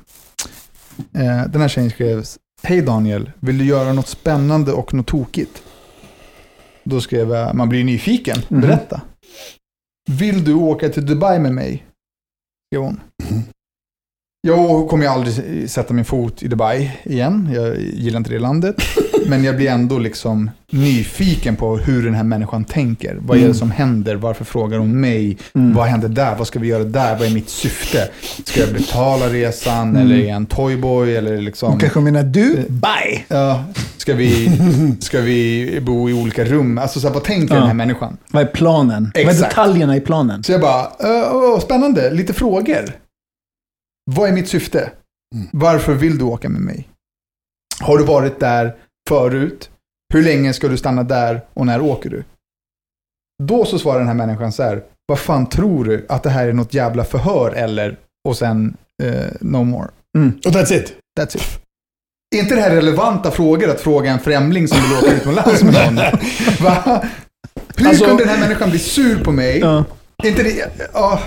[1.14, 2.24] Eh, den här tjejen skrev,
[2.62, 5.62] Hej Daniel, vill du göra något spännande och något tokigt?
[6.84, 8.60] Då skrev jag, man blir nyfiken, Mhm.
[8.60, 9.00] berätta.
[10.10, 11.86] Vill du åka till Dubai med mig?
[12.72, 13.00] Skrev hon.
[14.40, 17.48] Jag kommer ju aldrig sätta min fot i Dubai igen.
[17.54, 18.76] Jag gillar inte det landet.
[19.28, 23.18] Men jag blir ändå liksom nyfiken på hur den här människan tänker.
[23.20, 24.14] Vad är det som händer?
[24.16, 25.38] Varför frågar hon mig?
[25.52, 26.36] Vad händer där?
[26.36, 27.18] Vad ska vi göra där?
[27.18, 28.08] Vad är mitt syfte?
[28.44, 29.96] Ska jag betala resan?
[29.96, 31.16] Eller är jag en toyboy?
[31.16, 31.70] Eller liksom...
[31.70, 32.54] Hon kanske menar du?
[32.68, 33.24] Bye!
[33.28, 33.64] Ja,
[33.96, 34.50] ska, vi,
[35.00, 36.78] ska vi bo i olika rum?
[36.78, 38.16] Alltså så här, vad tänker den här människan?
[38.30, 39.10] Vad är planen?
[39.14, 39.50] Vad är Exakt.
[39.50, 40.42] detaljerna i planen?
[40.42, 42.84] Så jag bara, "Äh, åh, spännande, lite frågor.
[44.10, 44.90] Vad är mitt syfte?
[45.52, 46.88] Varför vill du åka med mig?
[47.80, 48.74] Har du varit där
[49.08, 49.70] förut?
[50.14, 52.24] Hur länge ska du stanna där och när åker du?
[53.42, 56.06] Då så svarar den här människan så här, vad fan tror du?
[56.08, 57.96] Att det här är något jävla förhör eller?
[58.28, 59.88] Och sen, eh, no more.
[60.44, 60.92] Och that's it.
[61.20, 61.58] That's it.
[62.36, 65.74] Är inte det här relevanta frågor att fråga en främling som vill åka utomlands med
[65.74, 65.96] någon?
[66.60, 67.04] Va?
[67.76, 69.60] Hur Alltså- kunde den här människan bli sur på mig?
[69.62, 69.84] Är
[70.28, 70.70] inte det...
[70.92, 71.20] Ja.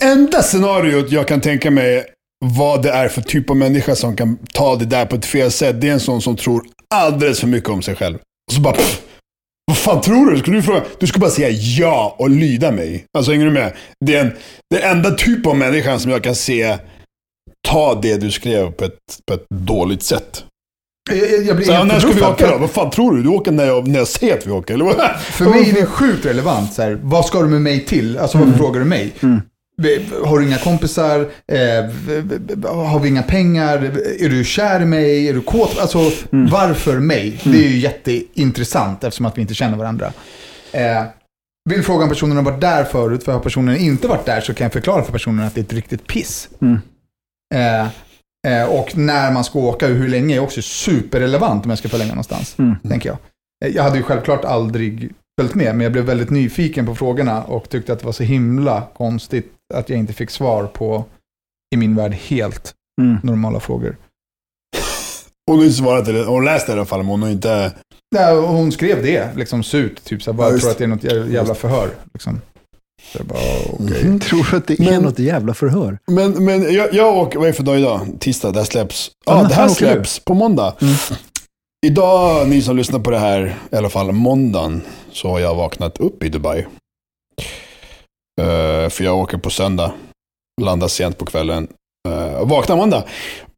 [0.00, 2.04] Enda scenariot jag kan tänka mig
[2.44, 5.50] vad det är för typ av människa som kan ta det där på ett fel
[5.50, 6.62] sätt, det är en sån som tror
[6.94, 8.16] alldeles för mycket om sig själv.
[8.48, 9.02] Och så bara, pff,
[9.66, 10.38] vad fan tror du?
[10.38, 10.82] Ska du, fråga?
[11.00, 13.04] du ska bara säga ja och lyda mig.
[13.18, 13.72] Alltså hänger du med?
[14.06, 14.32] Det är en,
[14.70, 16.78] det är enda typ av människa som jag kan se
[17.68, 20.44] ta det du skrev på ett, på ett dåligt sätt.
[21.10, 22.58] Jag, jag blir Så, ja, när ska vi åka då?
[22.58, 23.22] Vad fan tror du?
[23.22, 24.96] Du åker när jag, när jag säger att vi åker, eller vad?
[25.20, 26.72] För mig är det sjukt relevant.
[26.72, 28.18] Så här, vad ska du med mig till?
[28.18, 28.48] Alltså Mm.
[28.48, 29.12] varför frågar du mig?
[30.24, 31.20] Har du inga kompisar?
[31.46, 31.84] Eh,
[32.74, 33.78] har vi inga pengar?
[34.20, 35.28] Är du kär i mig?
[35.28, 35.78] Är du kåt?
[35.78, 35.98] Alltså
[36.32, 36.50] Mm.
[36.50, 37.40] varför mig?
[37.44, 40.12] Det är ju jätteintressant eftersom att vi inte känner varandra.
[40.72, 41.04] Eh,
[41.70, 44.54] vill fråga om personen har varit där förut, för har personen inte varit där så
[44.54, 46.48] kan jag förklara för personen att det är ett riktigt piss.
[46.60, 46.78] Mm.
[47.54, 47.86] Eh,
[48.60, 51.88] eh, och när man ska åka och hur länge är också superrelevant om jag ska
[51.98, 52.76] med någonstans, Mm.
[52.88, 53.18] tänker jag.
[53.74, 55.10] Jag hade ju självklart aldrig
[55.40, 58.22] följt med, men jag blev väldigt nyfiken på frågorna och tyckte att det var så
[58.22, 61.04] himla konstigt att jag inte fick svar på,
[61.74, 63.16] i min värld, helt Mm.
[63.22, 63.96] normala frågor.
[65.50, 66.24] Hon har ju svarat till det.
[66.24, 67.72] Hon läste i alla fall, men hon har inte...
[68.14, 70.88] Nej, hon skrev det, liksom surt, typ så här, bara Ja, tror att det är
[70.88, 71.90] något jä- jävla förhör.
[72.14, 72.40] Liksom.
[73.12, 73.38] Så jag bara,
[73.72, 74.04] okej.
[74.04, 74.20] Mhm.
[74.20, 75.98] Tror att det är Men- något jävla förhör?
[76.06, 78.00] Men, men jag, jag åker, vad är det för dag idag?
[78.20, 79.10] Tisdag, det här släpps.
[79.26, 80.74] Ja, när det här släpps på måndag.
[80.80, 80.94] Mm.
[81.86, 85.98] Idag, ni som lyssnar på det här, i alla fall måndagen, så har jag vaknat
[85.98, 86.66] upp i Dubai.
[88.40, 89.92] Eh, för jag åker på söndag,
[90.62, 91.68] landar sent på kvällen,
[92.08, 93.04] uh, vaknar måndag.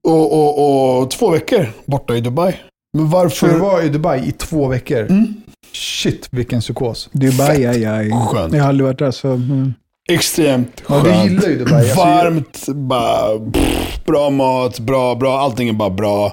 [0.08, 2.54] Och, och, och två veckor borta i Dubai.
[2.98, 3.48] Men För varför?
[3.48, 5.00] du var i Dubai i två veckor.
[5.00, 5.34] Mm.
[5.72, 7.08] Shit, vilken psykos.
[7.12, 8.10] Dubai, aj, aj.
[8.10, 8.54] Skönt.
[8.54, 9.28] Jag har aldrig varit där så...
[9.28, 9.74] Mm.
[10.12, 11.04] Extremt Ja, skönt.
[11.04, 11.74] du gillar ju Dubai.
[11.80, 16.26] Alltså, Varmt, bara, pff, bra mat, bra, bra, allting är bara bra.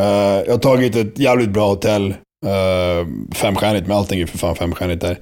[0.00, 0.06] Eh,
[0.46, 2.14] jag har tagit ett jävligt bra hotell.
[2.46, 5.18] Uh, femstjärnigt, men allting är för fan femstjärnigt där.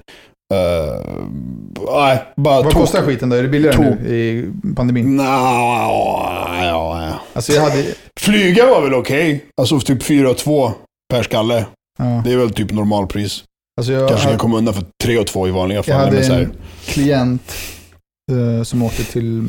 [0.51, 1.25] Uh,
[1.91, 3.35] nej, bara Vad kostar skiten då?
[3.35, 3.85] Är det billigare Tok.
[3.85, 5.15] nu i pandemin?
[5.15, 7.19] Nja, ja, ja.
[7.33, 7.85] Alltså jag hade...
[8.19, 9.45] Flyga var väl okej.
[9.61, 10.71] Alltså typ 4 och 2
[11.13, 11.65] per skalle.
[11.99, 13.43] Ja, Det är väl typ normalpris.
[13.77, 15.95] alltså jag, Kanske kan hade, komma undan för 3 och 2 i vanliga jag fall.
[16.05, 16.53] hade så här, en
[16.85, 17.55] klient
[18.31, 19.47] eh, som åkte till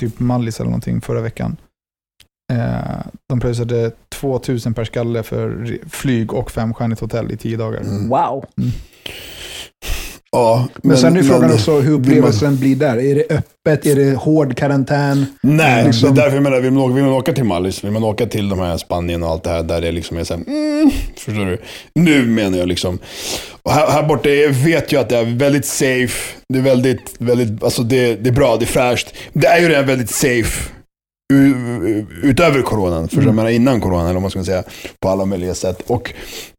[0.00, 1.56] typ Mallis eller någonting förra veckan.
[2.52, 3.90] Eh, de pröjsade
[4.20, 7.80] 2000 per skalle för flyg och femstjärnigt hotell i tio dagar.
[7.80, 8.08] mm.
[8.08, 8.44] Wow.
[10.36, 12.96] Ja, Men, sen är men- frågan också hur vill man- upplevelsen blir där.
[12.96, 13.86] Är det öppet?
[13.86, 15.26] Är det hård karantän?
[15.42, 17.84] Nej, Liksom- det är därför jag menar, vill man, åka, vill man åka till Mallis,
[17.84, 20.24] vill man åka till de här Spanien och allt det här där det liksom är
[20.24, 21.58] så här, mm, förstår du?
[21.94, 22.98] Nu menar jag liksom.
[23.62, 27.14] Och här, här borta är, vet jag att det är väldigt safe, det är väldigt,
[27.18, 29.14] väldigt, alltså det, det är bra, det är fräscht.
[29.32, 30.70] Det är ju redan väldigt safe
[32.22, 34.62] utöver coronan, för jag menar innan coronan, eller vad man ska säga,
[35.00, 35.82] på alla möjliga sätt.
[35.86, 36.12] Och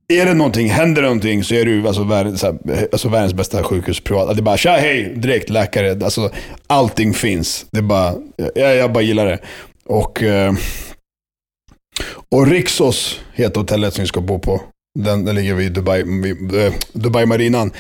[0.08, 4.00] är det någonting, händer det någonting så är det alltså världens, alltså världens bästa sjukhus
[4.00, 4.36] privat.
[4.36, 6.06] Det är bara tja, hej, direkt läkare.
[6.06, 6.32] Alltså,
[6.68, 7.66] allting finns.
[7.72, 8.14] Det är bara,
[8.56, 9.40] jag, jag bara gillar det.
[9.86, 10.54] Och, eh,
[12.32, 14.62] och Rixos heter hotellet som vi ska bo på.
[15.00, 17.72] Den, den ligger vid Dubai, vid, eh, Dubai Marinan.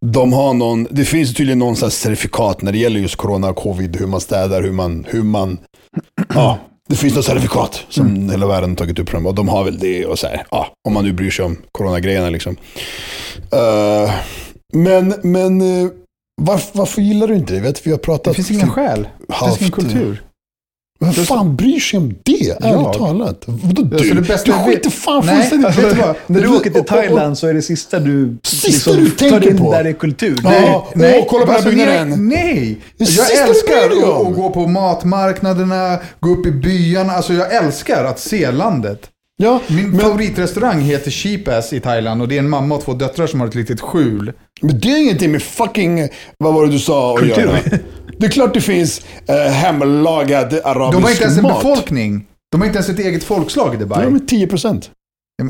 [0.00, 3.56] De har någon, det finns tydligen någon slags certifikat när det gäller just corona och
[3.56, 5.58] covid, hur man städar, hur man, hur man,
[6.34, 6.58] ja,
[6.90, 10.06] det finns något certifikat som hela världen tagit upp dem och de har väl det
[10.06, 12.56] och så här, ja, om man nu bryr sig om coronagrejerna liksom.
[13.52, 14.14] Eh,
[14.72, 15.90] men, men uh,
[16.42, 17.60] varför, varför gillar du inte det?
[17.60, 19.08] Vet, vi har pratat Det finns ingen skäl.
[19.28, 20.22] Det finns ingen kultur.
[21.00, 22.50] Vem fan bryr sig om det?
[22.64, 23.44] Ärligt talat.
[23.46, 23.96] Vadå du?
[23.96, 26.16] Alltså, det bästa du skiter fan Nej, fullständigt alltså, du vad?
[26.26, 29.58] När du åker till Thailand så är det sista du Sista liksom du tar in
[29.58, 29.72] på.
[29.72, 30.40] där är kultur.
[30.44, 30.88] Ja.
[30.94, 32.28] Det är, Åh, kolla på den här alltså, byggnaden.
[32.28, 32.54] Nej!
[32.54, 32.78] nej.
[32.98, 33.74] Det Jag älskar
[34.28, 37.12] att gå på matmarknaderna, gå upp i byarna.
[37.12, 39.08] Alltså jag älskar att se landet.
[39.42, 42.84] Ja, Min men, favoritrestaurang heter Cheap Ass i Thailand och det är en mamma och
[42.84, 44.32] två döttrar som har ett litet skjul.
[44.62, 47.58] men det är ingenting med fucking, vad var det du sa, att göra.
[48.18, 49.00] Det är klart det finns
[49.30, 51.62] uh, hemlagad arabisk De har inte ens en mat.
[51.62, 52.26] befolkning.
[52.52, 54.04] De har inte ens ett eget folkslag i Dubai.
[54.04, 54.90] Ja, men 10 procent.
[55.36, 55.44] Ja,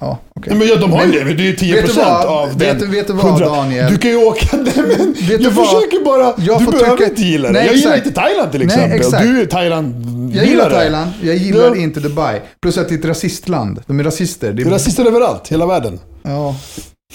[0.00, 0.22] okej.
[0.46, 1.24] Nej, men ja, de har ju det.
[1.34, 3.46] Det är ju 10 vet du procent av Vet den du- vet du vad, 100.
[3.48, 3.90] Daniel?
[3.92, 4.46] Du kan ju åka...
[4.56, 6.34] Nej, men, Vet jag försöker bara...
[6.38, 7.52] Jag du får behöver tycka- inte gilla det.
[7.54, 8.98] Nej, jag gillar inte Thailand till Nej, exempel.
[9.00, 9.22] exakt.
[9.22, 9.94] du är Thailand
[10.34, 10.70] Jag gillar.
[10.70, 11.76] Thailand, jag gillar Ja.
[11.76, 12.40] inte Dubai.
[12.62, 13.82] Plus att det är ett rasistland.
[13.86, 14.52] De är rasister.
[14.52, 16.00] Det Det är rasister överallt, hela världen.
[16.22, 16.56] Ja,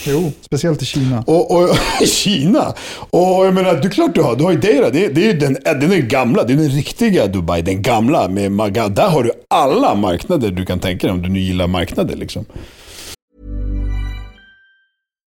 [0.06, 0.32] jo.
[0.42, 1.24] Speciellt i Kina.
[1.28, 1.70] Och, och
[2.08, 2.74] Kina.
[3.10, 4.36] Och jag menar, det är klart du har.
[4.36, 4.90] Du har ju Deira.
[4.90, 6.44] Det, är- det är ju den, den är gamla.
[6.44, 7.62] Det är den riktiga Dubai.
[7.62, 8.28] Den gamla.
[8.30, 11.68] Med, Maga- där har du alla marknader du kan tänka dig om du nu gillar
[11.68, 12.46] marknader liksom.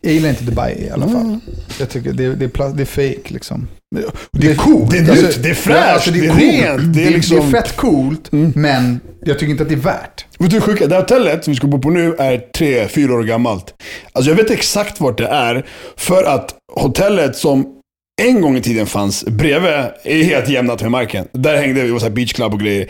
[0.00, 1.38] Jag gillar inte Dubai i alla fall.
[1.78, 3.68] Jag tycker det, det, är, pla- det är fake liksom.
[4.32, 6.40] Det är coolt, det är Alltså, nytt, det är fräscht, ja, alltså, det är coolt.
[6.42, 6.94] rent.
[6.94, 7.36] Det är, liksom...
[7.36, 10.26] det är fett coolt, men jag tycker inte att det är värt.
[10.38, 10.86] Vet du sjuka?
[10.86, 13.74] Det här hotellet som vi ska bo på nu är tre, fyra år gammalt.
[14.12, 15.66] Alltså jag vet exakt vart det är.
[15.96, 17.66] För att hotellet som
[18.22, 19.70] en gång i tiden fanns bredvid
[20.04, 21.26] är helt jämnat med marken.
[21.32, 22.86] Där hängde vi, det var så här beach club och grejer.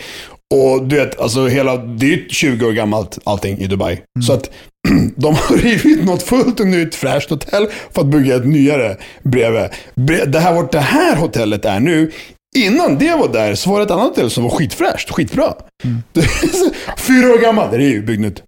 [0.55, 3.99] Och du vet, alltså hela, det är ju 20 år gammalt allting i Dubai.
[4.27, 4.51] Så att
[5.17, 9.63] de har rivit något fullt och nytt fräscht hotell för att bygga ett nyare bredvid.
[9.95, 12.13] Bre- Det här, vart det här hotellet är nu,
[12.57, 15.55] innan det var där så var det ett annat hotell som var skitfräscht, skitbra.
[16.15, 18.43] Så- Fyra år gammalt, det är ju byggt nytt.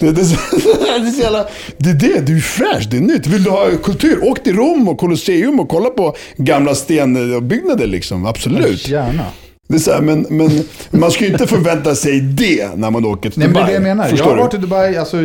[0.00, 1.46] Det, det, det, är så jävla,
[1.78, 3.26] det är det, det är fräscht, det är nytt.
[3.26, 8.26] Vill du ha kultur, åk till Rom och Colosseum och kolla på gamla stenbyggnader liksom.
[8.26, 8.88] Absolut.
[8.88, 9.24] Gärna.
[9.70, 13.04] Det är så här, men, men man ska ju inte förvänta sig det när man
[13.04, 13.74] åker till Nej, men det Dubai.
[13.74, 14.04] är det jag menar.
[14.04, 14.42] Jag Förstår har du?
[14.42, 15.16] varit i Dubai, alltså,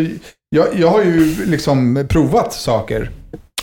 [0.49, 3.11] jag, jag har ju liksom provat saker.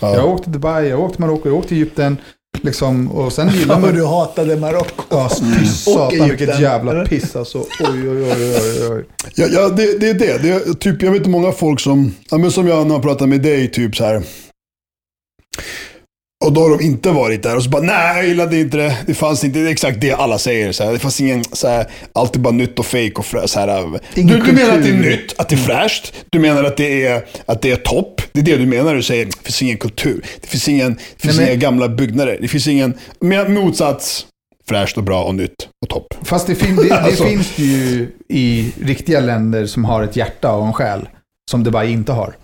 [0.01, 0.15] Ja.
[0.15, 2.17] Jag har åkt till Dubai, jag har åkt till Marocko, jag har åkt till Egypten.
[2.63, 3.95] Liksom, och sen gillar man...
[3.95, 5.03] du hatade Marocko.
[5.09, 7.59] Ja, fy satan vilket jävla piss alltså.
[7.59, 9.05] Oj, oj, oj, oj, oj.
[9.35, 10.39] Ja, ja det, det är det.
[10.43, 13.27] det är, typ, jag vet många folk som, ja, men som jag när jag pratar
[13.27, 14.23] med dig, typ så här.
[16.45, 18.97] Och då har de inte varit där och så bara, nej jag gillade inte det.
[19.07, 20.73] Det fanns inte, det är exakt det alla säger.
[20.73, 20.93] Så här.
[20.93, 24.01] Det fanns ingen, så här, allt är bara nytt och fake och frä, så här.
[24.15, 26.13] Du, du menar att det är nytt, att det är fräscht.
[26.31, 28.23] Du menar att det är, att det är topp.
[28.33, 28.95] Det är det du menar.
[28.95, 30.25] Du säger, det finns ingen kultur.
[30.41, 32.39] Det finns, ingen, det finns men- inga gamla byggnader.
[32.41, 34.27] Det finns ingen, med motsats,
[34.69, 36.07] fräscht och bra och nytt och topp.
[36.23, 37.25] Fast det, fin- det, det Alltså.
[37.25, 41.09] finns det ju i riktiga länder som har ett hjärta och en själ.
[41.51, 42.35] Som Dubai inte har.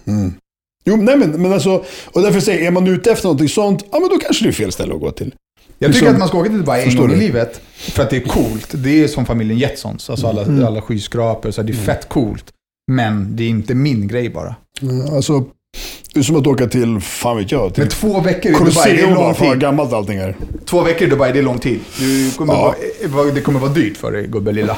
[0.84, 3.84] Jo, nej men, men alltså, och därför säger jag, är man ute efter någonting sånt,
[3.92, 5.34] ja men då kanske det är fel ställe att gå till.
[5.78, 7.60] Jag tycker Liksom- att man ska åka till Dubai en gång i livet.
[7.76, 8.68] För att det är coolt.
[8.74, 10.10] Det är som familjen Jetsons.
[10.10, 10.64] Alltså alla, Mm.
[10.64, 11.50] alla skyskrapor.
[11.50, 12.44] Så det är fett coolt.
[12.92, 14.54] Men det är inte min grej bara.
[14.82, 15.44] Mm, Alltså,
[16.14, 18.96] det är som att åka till, fan vet jag, till Men två veckor i Dubai,
[18.96, 19.60] det är lång vad tid.
[19.60, 20.36] gammalt allting är.
[20.64, 21.80] Två veckor i Dubai, det är lång tid.
[21.98, 22.74] Du kommer Ja.
[23.12, 24.76] vara, det kommer vara dyrt för dig, gubbe lilla.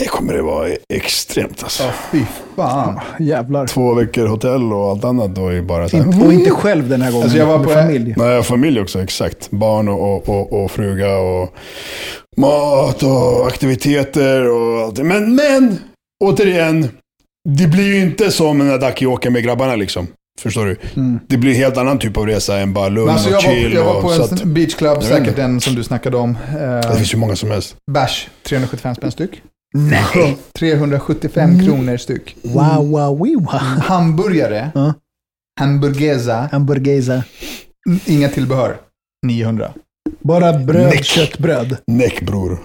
[0.00, 1.82] Det kommer det vara extremt alltså.
[1.82, 2.24] Ja, fy
[2.56, 3.00] fan.
[3.18, 3.66] Jävlar.
[3.66, 6.26] Två veckor hotell och allt annat då är bara så här.
[6.26, 7.22] Och inte själv den här gången.
[7.22, 8.14] Alltså, jag var på- familj.
[8.16, 9.50] Nej, familj också, exakt.
[9.50, 11.54] Barn och, och, och, och fruga och
[12.36, 15.04] mat och aktiviteter och allt det.
[15.04, 15.78] Men, men,
[16.24, 16.88] återigen.
[17.48, 20.06] Det blir ju inte som när Daki åker med grabbarna liksom.
[20.40, 20.76] Förstår du?
[21.28, 23.54] Det blir en helt annan typ av resa än bara lugn alltså, och jag, var,
[23.54, 23.72] chill.
[23.72, 26.38] jag var på en att, beach club, vet säkert den som du snackade om.
[26.52, 27.76] det Uh, finns ju många som helst.
[27.90, 29.42] Bärs, 375 spänn styck.
[29.74, 30.36] Nej!
[30.58, 32.36] 375 kronor styck.
[32.42, 33.46] Wow, wow, wee, wow.
[33.82, 34.94] Hamburgare, Ja.
[35.60, 37.14] hamburgesa, Hamburgesa.
[37.88, 38.76] n- inga tillbehör.
[39.26, 39.72] 900.
[40.20, 41.04] Bara bröd, Näck.
[41.04, 41.76] köttbröd.
[41.86, 42.58] Näck bror.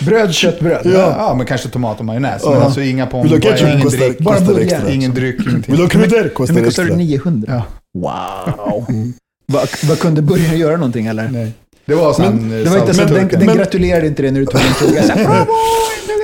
[0.04, 0.80] Bröd, köttbröd.
[0.84, 0.90] Ja.
[1.18, 2.44] ja, men kanske tomat och majonnäs.
[2.44, 2.62] Men Ja.
[2.64, 4.18] alltså inga pommes, Vill du ha ingen Kostar, dryck.
[4.18, 4.64] Bara kostar burgare.
[4.76, 4.90] extra.
[4.92, 5.62] Ingen dryck, ingenting.
[5.74, 6.22] Vill du ha kryddor?
[6.22, 6.96] Hur Kostar mycket kostar extra.
[6.98, 7.04] det?
[7.04, 7.62] 900?
[7.94, 8.00] Ja.
[8.00, 8.86] Wow.
[9.52, 11.28] Vad vad kunde burgaren göra någonting eller?
[11.28, 11.52] Nej.
[11.86, 12.48] Det var sen...
[12.64, 15.02] Det var inte så, den, den men- gratulerade inte dig när du tog en tugga.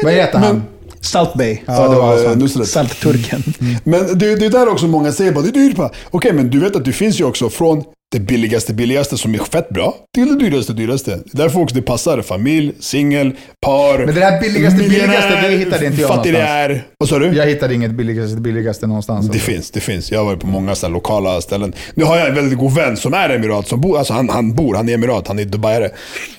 [0.03, 0.63] Vad heter han?
[1.01, 1.59] Salt Bay.
[1.67, 2.39] Ja, det var Ja, han.
[2.39, 2.69] Nusret.
[2.69, 3.43] Saltturken.
[3.85, 5.77] Men det, det är där också många säger bara, det är dyrt.
[6.11, 9.39] Okej, men du vet att det finns ju också från det billigaste billigaste som är
[9.39, 11.11] fett bra till det dyraste dyraste.
[11.11, 15.57] Det är därför också det passar familj, singel, par, Men det där billigaste billigaste, det
[15.57, 16.71] hittade inte jag fattig någonstans.
[16.71, 16.85] är.
[16.99, 17.27] Vad sa du?
[17.27, 19.29] Jag hittade inget billigaste billigaste någonstans.
[19.29, 20.13] Det finns, det finns.
[20.13, 21.73] Jag har varit på många så lokala ställen.
[21.95, 24.55] Nu har jag en väldigt god vän som är emirat, som bor, alltså han, han
[24.55, 25.91] bor, han är emirat, han är dubaiare.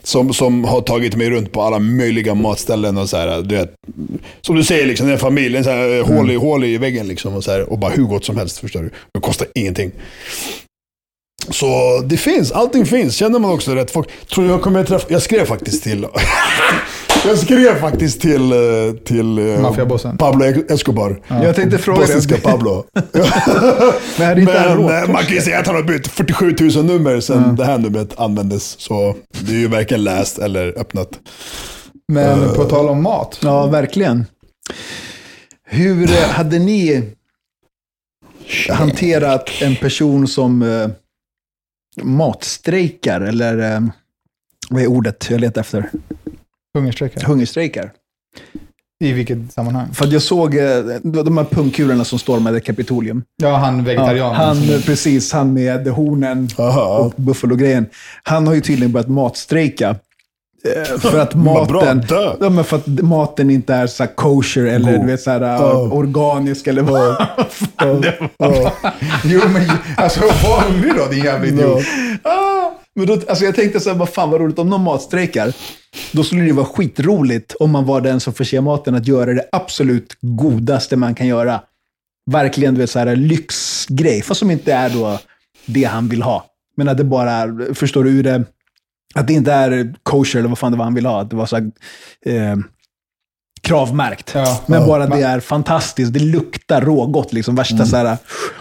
[0.04, 3.74] Som, som har tagit mig runt på alla möjliga matställen och så här, du vet.
[4.42, 7.36] Som du säger, liksom, en familj, en så här, hål, i, hål i väggen liksom.
[7.36, 8.90] Och, så här, och bara hur gott som helst, förstår du.
[9.14, 9.92] Det kostar ingenting.
[11.50, 13.16] Så det finns, allting finns.
[13.16, 14.10] Känner man också rätt folk.
[14.34, 16.08] Tror jag kommer träffa, jag skrev faktiskt till,
[17.26, 18.58] jag skrev faktiskt till, eh,
[19.06, 20.16] till eh.
[20.18, 21.22] Pablo Escobar.
[21.28, 22.38] Jag tänkte fråga Bosniska.
[22.44, 22.86] Pablo.
[24.18, 27.20] Men inte Men eh, man kan ju säga att han har bytt 47 000 nummer
[27.20, 28.80] sedan det här numret användes.
[28.80, 31.10] Så det är ju varken läst eller öppnat.
[32.08, 33.40] Men på tal om mat.
[33.42, 34.26] Ja, verkligen.
[35.66, 37.04] Hur hade ni
[38.70, 40.62] hanterat en person som
[42.02, 43.82] matstrejkar, eller eh,
[44.70, 45.90] vad är ordet jag letar efter?
[46.74, 47.22] Hungerstrejkar.
[47.22, 47.92] Hungerstrejkar.
[49.04, 49.94] I vilket sammanhang?
[49.94, 53.24] För att jag såg eh, de här pungkulorna som stormade Kapitolium.
[53.42, 54.36] Ja, han vegetarianen.
[54.36, 56.50] han, som- eh, precis, han med hornen
[57.04, 57.86] och buffalo-grejen.
[58.24, 59.96] Han har ju tydligen börjat matstrejka.
[61.00, 62.04] För att bra, maten,
[62.40, 65.74] ja, men för att maten inte är så kosher eller du vet, så här, Ja.
[65.92, 67.18] organisk eller vad
[67.50, 68.72] fan det var.
[69.24, 69.62] Jo, men
[69.98, 71.84] alltså var hungrig då, din jävla idiot.
[72.24, 75.54] Ah, men då, alltså jag tänkte så här, vad fan vad roligt om någon matstrejkar.
[76.12, 79.46] Då skulle det vara skitroligt om man var den som förser maten att göra det
[79.52, 81.62] absolut godaste man kan göra.
[82.32, 85.20] Verkligen du vet, så här, lyxgrej, fast som inte är då
[85.66, 86.46] det han vill ha.
[86.78, 88.44] Men att det bara förstår du, ur det,
[89.14, 91.22] att det inte är kosher eller vad fan det var han ville ha.
[91.22, 91.72] Att det var så här,
[92.26, 92.58] eh,
[93.62, 94.32] kravmärkt.
[94.36, 94.62] Ja.
[94.66, 94.88] Men Ja.
[94.88, 96.14] bara det är fantastiskt.
[96.14, 97.56] Det luktar rågott, liksom.
[97.56, 98.18] Värsta så här,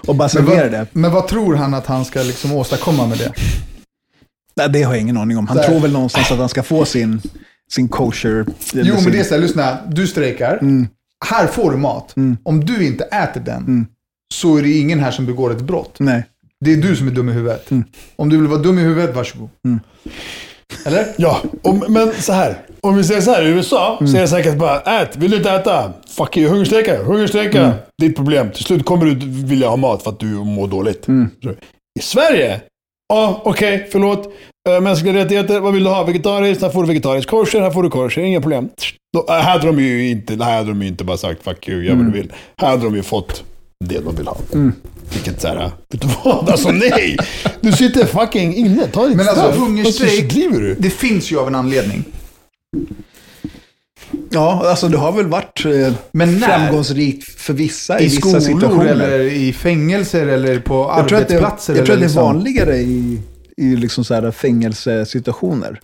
[0.06, 0.86] och bara servera det.
[0.92, 3.32] men vad tror han att han ska liksom åstadkomma med det?
[4.56, 5.46] Nej, det har jag ingen aning om.
[5.46, 5.64] Han Där.
[5.64, 7.20] tror väl någonstans att han ska få sin,
[7.72, 8.46] sin kosher...
[8.72, 9.78] Jo, men det är så här, lyssna.
[9.88, 10.58] Du strejkar.
[10.62, 10.88] Mm.
[11.30, 12.14] Här får du mat.
[12.42, 13.86] Om du inte äter den,
[14.34, 15.96] så är det ingen här som begår ett brott.
[15.98, 16.24] Nej.
[16.64, 17.70] Det är du som är dum i huvudet.
[17.70, 17.84] Mm.
[18.16, 19.48] Om du vill vara dum i huvudet, varsågod.
[20.86, 21.06] Eller?
[21.16, 22.58] Ja, om, men så här.
[22.80, 24.12] Om vi säger så här, i USA Mm.
[24.12, 25.92] så är det säkert bara ät, vill du inte äta?
[26.16, 27.62] Fuck you, hungerstrejka, hungerstrejka.
[27.64, 27.76] Mm.
[28.02, 28.50] Ditt problem.
[28.50, 29.14] Till slut kommer du
[29.46, 31.08] vilja ha mat för att du mår dåligt.
[31.08, 31.28] Mm.
[32.00, 32.60] I Sverige?
[33.08, 34.32] Ja, okej, förlåt.
[34.68, 36.04] Äh, mänskliga rättigheter, vad vill du ha?
[36.04, 36.62] Vegetariskt?
[36.62, 37.30] Här får du vegetariskt.
[37.30, 38.22] Kosher, här får du kosher.
[38.22, 38.68] Inga problem.
[39.12, 41.82] Då, äh, här hade de ju inte, här hade de inte bara sagt fuck you,
[41.84, 42.12] gör vad Mm.
[42.12, 42.32] du vill.
[42.56, 43.44] Här hade de ju fått
[43.84, 44.36] det de vill ha.
[45.12, 46.48] Vilket såhär, vet du vad?
[46.48, 47.16] Alltså nej!
[47.60, 49.56] Du sitter fucking inne, ta ditt Men alltså straff.
[49.56, 50.74] hungerstrejk, Vad driver du?
[50.74, 52.04] det finns ju av en anledning.
[54.30, 56.46] Ja, alltså det har väl varit eh, Men när?
[56.48, 58.86] framgångsrikt för vissa i, I vissa skolor situationer.
[58.86, 61.76] eller i fängelser eller på jag tror att det, arbetsplatser?
[61.76, 63.20] jag tror att det är liksom- vanligare i,
[63.56, 65.80] i liksom så här fängelsesituationer.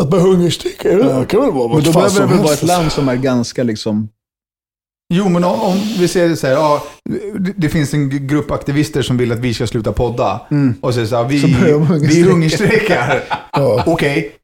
[0.00, 2.38] Att bara hungerstrejka, det kan väl vara Men vad då fan behöver det som väl
[2.38, 2.62] vara helst.
[2.62, 4.08] ett land som är ganska liksom...
[5.14, 6.84] Jo, men om, om vi säger så här, ja,
[7.38, 10.40] det, det finns en grupp aktivister som vill att vi ska sluta podda.
[10.80, 11.46] Och säger så här, vi, Så
[12.00, 13.24] vi hungerstrejkar.
[13.52, 13.84] Ja.
[13.86, 14.34] Okej.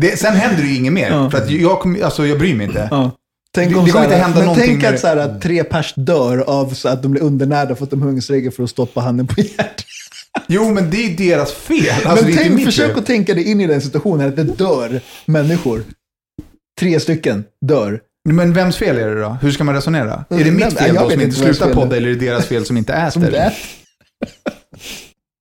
[0.00, 1.10] Det, sen händer det ju inget mer.
[1.10, 1.30] Ja.
[1.30, 2.88] För att jag, alltså, jag bryr mig inte.
[2.90, 3.10] Ja.
[3.54, 5.42] Tänk om det så kommer inte hända men någonting tänk med att, så här, att
[5.42, 8.70] tre pers dör av så att de blir undernärda för att de hungerstrejkar för att
[8.70, 9.84] stoppa handen på hjärtat.
[10.46, 12.06] Jo, men det är deras fel.
[12.06, 12.98] Alltså, men tänk, försök fel.
[12.98, 15.84] att tänka dig in i den situationen, att det dör människor.
[16.80, 18.00] Tre stycken dör.
[18.34, 19.36] Men vems fel är det då?
[19.42, 20.12] Hur ska man resonera?
[20.12, 21.74] Är det Nej, mitt fel då vet som inte slutar är.
[21.74, 23.10] podda eller är det deras fel som inte äter?
[23.10, 23.52] Som det är.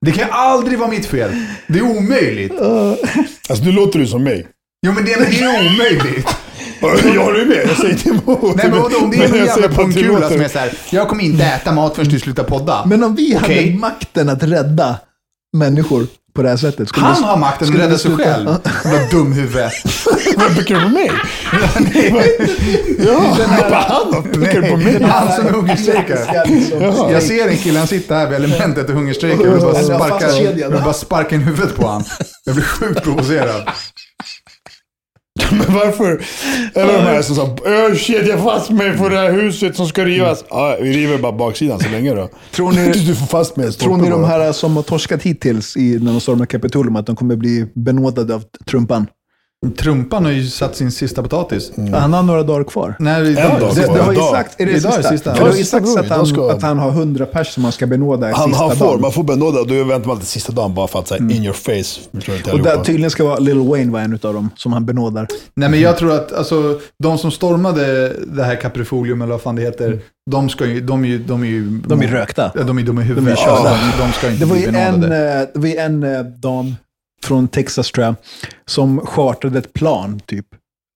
[0.05, 1.31] Det kan aldrig vara mitt fel.
[1.67, 2.53] Det är omöjligt.
[3.49, 4.47] Alltså nu låter du som mig.
[4.85, 6.27] Jo, men det, men det är omöjligt.
[7.15, 8.55] Jag håller med, jag säger inte emot.
[8.55, 10.71] Nej, men vadå, om det är någon jag säger jävla pungkula som är så här,
[10.91, 12.85] jag kommer inte äta mat förrän du slutar podda.
[12.85, 13.65] Men om vi Okej.
[13.67, 14.95] hade makten att rädda
[15.57, 16.89] människor på det här sättet.
[16.89, 18.49] skulle Han vi- har makten att rädda sig själv.
[18.85, 19.69] Jävla dumhuvud.
[20.37, 21.11] Vad Pekar du på mig?
[22.99, 23.37] Ja,
[23.69, 24.21] vad han då?
[24.21, 25.03] Pekar du på mig?
[25.03, 26.45] Han som hungerstrejkar.
[26.45, 27.11] Liksom.
[27.11, 29.43] Jag ser en kille, han sitter här vid elementet och hungerstrejkar.
[29.45, 32.03] Jag vill bara Han är sparka, jag bara sparka in huvudet på honom.
[32.43, 33.69] Jag blir sjukt provocerad.
[35.67, 36.21] Men varför?
[36.73, 40.05] Eller de här som sa "Öh, kedja fast mig för det här huset som ska
[40.05, 40.43] rivas.
[40.49, 42.29] Ja, vi river bara baksidan så länge då.
[42.51, 45.99] Tror ni- Du får fast mig Tror ni de här som har torskat hittills i,
[46.01, 49.07] när de stormar Kapitolium, att de kommer bli benådade av Trumpan?
[49.77, 51.71] Trumpan har ju satt sin sista potatis.
[51.93, 52.95] Han har några dagar kvar.
[52.99, 53.43] Nej, idag.
[53.53, 53.95] En dag Det, kvar.
[53.97, 54.31] det har ju Idag.
[54.31, 55.09] sagts, är det Idag är sista?
[55.11, 55.33] sista.
[55.33, 57.87] Det har sagts sista att han, ska- att han har 100 pers som man ska
[57.87, 59.01] benåda i Han, sista han får, dagen.
[59.01, 59.63] man får benåda.
[59.63, 61.99] Då väntar man till sista dagen bara för att säga in your face.
[62.35, 65.27] Inte Och där tydligen ska vara Lil Wayne vara en av dem som han benådar.
[65.55, 69.55] Nej, men jag tror att alltså, de som stormade det här Caprifolium, eller vad fan
[69.55, 69.99] det heter,
[70.31, 71.79] de, ska ju, de, är ju, de är ju...
[71.87, 72.51] De är rökta.
[72.67, 73.25] De är dumma i huvudet.
[73.25, 73.77] De är körda.
[73.99, 75.39] Ja, de ska inte Det var bli ju en, benådade.
[75.41, 76.75] eh, det var ju en eh, dam
[77.23, 78.15] från Texas tror jag,
[78.65, 80.45] som chartrade ett plan typ.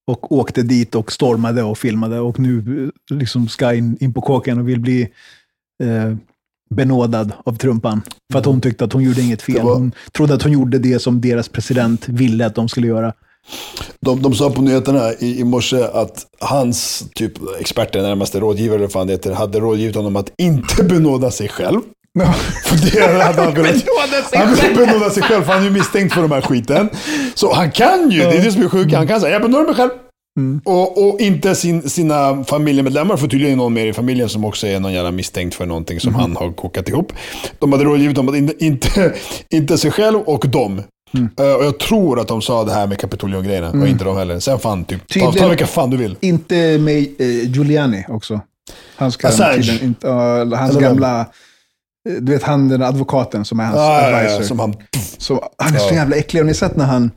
[0.07, 4.21] Och åkte dit och stormade och filmade och nu eh, liksom ska in, in på
[4.21, 5.01] kåken och vill bli
[5.83, 6.15] eh,
[6.75, 8.01] benådad av Trumpan.
[8.31, 9.61] För att hon tyckte att hon gjorde inget fel.
[9.61, 13.13] Hon trodde att hon gjorde det som deras president ville att de skulle göra.
[13.99, 18.85] De, de sa på nyheterna i, i morse att hans typ experter, närmaste rådgivare eller
[18.85, 21.79] vad fan det heter, hade rådgivit honom att inte benåda sig själv.
[22.63, 23.85] För det hade han velat.
[24.33, 26.89] Han vill benåda sig själv, för han är ju misstänkt för de här skiten.
[27.35, 29.65] Så han kan ju, det är det som är sjukt, han kan säga jag benådar
[29.65, 29.89] mig själv.
[30.63, 34.67] Och, och inte sin, sina familjemedlemmar, för tydligen är någon mer i familjen som också
[34.67, 37.13] är någon jävla misstänkt för någonting som han har kokat ihop.
[37.59, 39.13] De hade rådgivit om att inte, inte,
[39.49, 40.81] inte sig själv och dem.
[41.39, 44.39] Eh, och jag tror att de sa det här med Capitolion-grejerna, och inte de heller.
[44.39, 46.15] Sen fan, typ, ta, ta vilka fan du vill.
[46.19, 48.41] Inte med eh, Giuliani också.
[48.95, 49.55] Han ska Assange.
[49.55, 51.25] tydligen inte, uh, hans Eller vem?
[52.05, 54.41] Du vet han den advokaten som är hans Ja, ja, advisor.
[54.41, 54.75] ja, som han...
[55.17, 55.93] Så, han är så Ja.
[55.95, 56.39] jävla äcklig.
[56.39, 57.11] Har ni sett när han...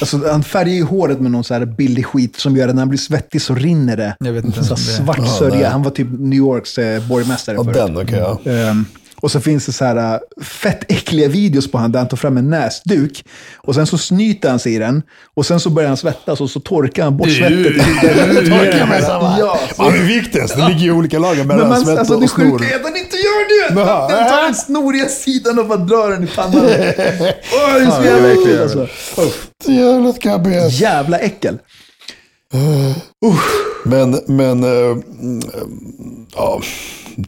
[0.00, 2.82] Alltså, han färgar ju håret med någon så här billig skit som gör att när
[2.82, 4.16] han blir svettig så rinner det.
[4.18, 5.70] Jag vet inte ens Så svart Ja, sörja.
[5.70, 7.76] Han var typ New Yorks eh, borgmästare Ja, förut.
[7.76, 8.18] den, okej.
[8.44, 8.52] ja.
[8.52, 8.84] Ehm,
[9.20, 12.16] och så finns det så här äh, fett äckliga videos på han där han tar
[12.16, 13.24] fram en näsduk.
[13.56, 15.02] Och sen så snyter han sig i den.
[15.34, 17.76] Och sen så börjar han svettas och så torkar han bort svettet.
[18.48, 19.38] Torkar med samma.
[19.38, 20.56] Ja, Man, hur viktigt?
[20.56, 22.58] Det ligger ju i olika lager men mellan man, svett alltså, det och snor.
[22.58, 23.80] sjuka är att han inte gör det!
[23.80, 24.08] Ja.
[24.10, 26.64] Den tar den snoriga sidan och bara drar den i pannan.
[26.64, 26.70] Åh,
[27.74, 28.88] det är så det jävla äckligt alltså.
[29.64, 30.72] Så jävla skabbigt.
[30.72, 31.58] Jävla äckel.
[33.88, 35.40] Men, men, mm,
[36.34, 36.60] ja,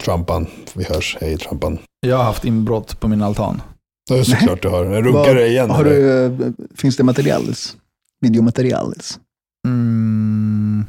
[0.00, 0.46] Trumpan.
[0.74, 1.16] Vi hörs.
[1.20, 1.78] Hej Trumpan.
[2.00, 3.62] Jag har haft inbrott på min altan.
[4.08, 4.84] Det är såklart du har.
[4.84, 5.70] En runkare igen.
[5.70, 6.28] Har eller?
[6.28, 7.76] du, eh, finns det materials?
[8.20, 9.18] Videomaterials?
[9.66, 10.84] Mm,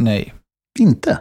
[0.00, 0.34] nej.
[0.78, 1.18] Inte?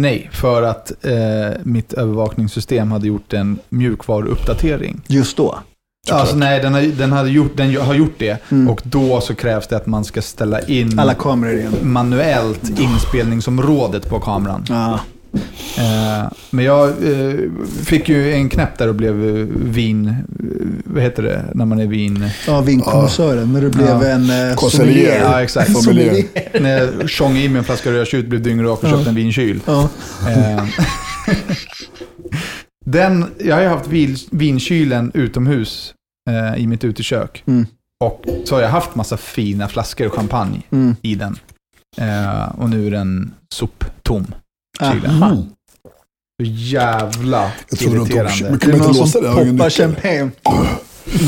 [0.00, 5.00] Nej, för att eh, mitt övervakningssystem hade gjort en mjukvaruuppdatering.
[5.06, 5.58] Just då?
[6.10, 8.38] Alltså nej, den har, den hade gjort, den har gjort det.
[8.50, 8.68] Mm.
[8.68, 11.72] Och då så krävs det att man ska ställa in Alla kameror igen.
[11.82, 14.64] manuellt inspelningsområdet på kameran.
[14.68, 15.00] Ja.
[15.78, 17.34] Eh, men jag eh,
[17.84, 20.08] fick ju en knäpp där och blev eh, vin...
[20.08, 20.14] eh,
[20.84, 22.28] Vad heter det när man är vin...
[22.46, 23.52] Ja, vinkonnässören.
[23.52, 24.04] När du blev Ja.
[24.06, 25.18] en uh, Consigliere.
[25.22, 25.72] Ja, exakt.
[25.82, 26.24] Sommelier.
[26.60, 29.60] När jag tjongade i mig en flaska rödtjut, blev dyngrak och köpte en vinkyl.
[29.66, 29.88] Ja.
[30.28, 30.64] Eh,
[32.84, 35.94] Den, jag har ju haft vin, vinkylen utomhus
[36.30, 37.42] eh, i mitt utekök.
[37.46, 37.66] Mm.
[38.04, 40.96] Och så har jag haft massa fina flaskor champagne Mm.
[41.02, 41.36] i den.
[41.96, 44.26] Eh, och nu är den soptom.
[44.80, 45.22] Kylen.
[45.22, 45.36] Mm.
[46.42, 47.94] Så jävla Jag tog...
[47.94, 48.50] irriterande.
[48.50, 50.30] Men kan Det är man någon som poppar champagne.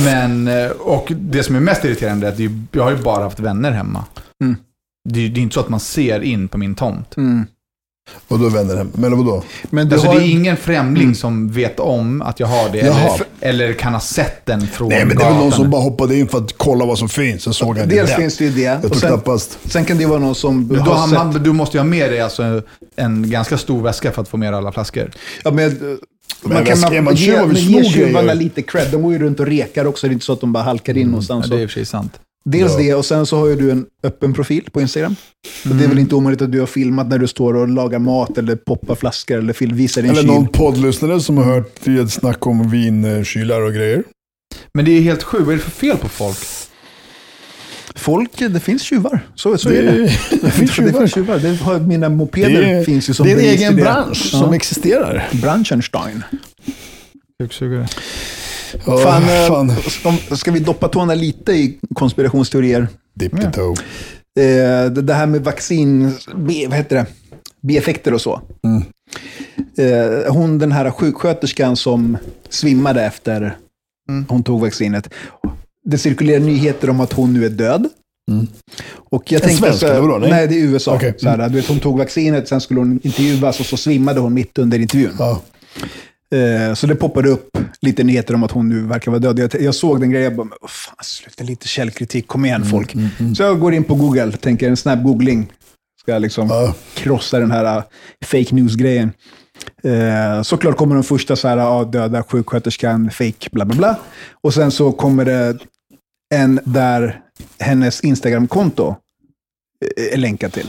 [0.04, 2.38] Men, eh, och det som är mest irriterande är att
[2.72, 4.04] jag har ju bara haft vänner hemma.
[4.44, 4.56] Mm.
[5.08, 7.16] Det, är- det är inte så att man ser in på min tomt.
[7.16, 7.46] Mm.
[8.28, 8.90] Och då vänder hem.
[8.94, 9.42] Men vadå?
[9.70, 10.14] Men Alltså, har...
[10.14, 12.80] Det är ingen främling som vet om att jag har det.
[12.80, 15.82] Eller, eller kan ha sett den från Nej, men det är väl någon som bara
[15.82, 17.42] hoppade in för att kolla vad som finns.
[17.42, 18.16] Sen såg han Dels det.
[18.16, 18.60] finns det ju det.
[18.62, 19.58] Jag tror Och sen, knappast...
[19.64, 21.18] sen kan det vara någon som Men Då har sett...
[21.18, 22.62] man, du måste ju ha med dig alltså
[22.96, 25.10] en ganska stor väska för att få med alla flaskor.
[25.44, 25.98] Ja, men, eh,
[26.42, 28.88] man kan man, man ge, ge tjuvarna lite cred.
[28.92, 30.06] De går ju runt och rekar också.
[30.06, 31.46] Det är inte så att de bara halkar in någonstans.
[31.48, 32.12] Ja, det är i och för sig sant.
[32.50, 32.78] Dels Ja.
[32.78, 35.16] det, och sen så har ju du en öppen profil på Instagram.
[35.60, 35.78] Och Mm.
[35.78, 38.38] det är väl inte omöjligt att du har filmat när du står och lagar mat
[38.38, 40.30] eller poppar flaskor eller film, visar din Eller kyl.
[40.30, 44.02] någon poddlyssnare som har hört ett snack om vinkylar och grejer.
[44.74, 45.44] Men det är helt sjukt.
[45.44, 46.38] Vad är det för fel på folk?
[47.94, 49.20] Folk, det finns tjuvar.
[49.34, 49.98] Så, så Det är det.
[50.42, 51.00] det finns Det tjuvar.
[51.00, 51.38] finns tjuvar.
[51.38, 53.82] Det har, mina mopeder Det finns ju som det är en egen det.
[53.82, 54.38] bransch Ja.
[54.40, 55.28] som existerar.
[55.32, 56.22] Branchenstein.
[57.40, 57.86] Kuksugare.
[58.86, 59.72] Ja, fan, eh, fan.
[60.26, 62.88] Ska, ska vi doppa tårna lite i konspirationsteorier?
[63.14, 63.74] Dippy toe.
[64.40, 67.06] Eh, det, det här med vaccin, B, vad heter det?
[67.60, 68.40] bieffekter och så.
[68.64, 68.82] Mm.
[69.78, 72.16] Eh, hon, den här sjuksköterskan som
[72.48, 73.56] svimmade efter
[74.08, 74.24] Mm.
[74.28, 75.08] hon tog vaccinet.
[75.84, 77.88] Det cirkulerar nyheter om att hon nu är död.
[78.30, 78.46] Mm.
[79.10, 80.18] Och jag En tänkte svensk så här- eller vadå?
[80.18, 80.30] Nej.
[80.30, 80.94] Nej, det är USA.
[80.94, 81.14] Okej.
[81.18, 84.34] Så här, du vet, hon tog vaccinet, sen skulle hon intervjuas och så svimmade hon
[84.34, 85.12] mitt under intervjun.
[85.18, 85.42] Ja.
[86.34, 89.38] Eh, Så det poppade upp lite nyheter om att hon nu verkar vara död.
[89.38, 92.94] Jag, jag såg den grejen, jag bara, fan, sluta lite källkritik, kom igen folk.
[93.36, 95.52] Så jag går in på Google, tänker en snabb googling.
[96.00, 96.74] Ska jag liksom Ja.
[96.94, 97.82] krossa den här uh,
[98.24, 99.12] fake news-grejen.
[99.84, 103.98] Eh, såklart kommer de första så här, ja, döda sjuksköterskan, fake, bla bla bla.
[104.42, 105.58] Och sen så kommer det
[106.34, 107.20] en där
[107.60, 108.96] hennes Instagram-konto
[109.96, 110.66] eh, är länkat till.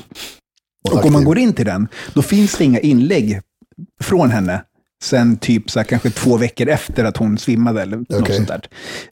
[0.92, 3.42] Och om man går in till den, då finns det inga inlägg
[4.04, 4.62] från henne
[5.04, 8.36] sen typ så här, kanske två veckor efter att hon svimmade eller något Okej.
[8.36, 8.62] sånt där.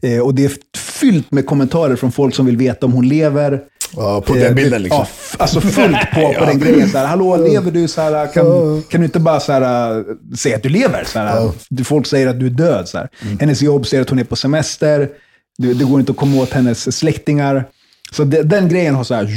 [0.01, 3.61] Eh, och det är fyllt med kommentarer från folk som vill veta om hon lever.
[3.95, 4.99] Ja, på Eh, den bilden liksom.
[4.99, 6.89] Ja, alltså fullt på, på den grejen.
[6.89, 7.87] Så här, Hallå, lever du?
[7.87, 8.45] Så här, kan,
[8.89, 10.03] kan du inte bara så här, äh,
[10.37, 11.03] säga att du lever?
[11.03, 11.83] Så här, Ja.
[11.83, 12.87] folk säger att du är död.
[12.87, 13.09] Så här.
[13.21, 13.39] Mm.
[13.39, 15.09] Hennes jobb säger att hon är på semester.
[15.57, 17.65] Det, det går inte att komma åt hennes släktingar.
[18.11, 19.29] Så det, den grejen har så här...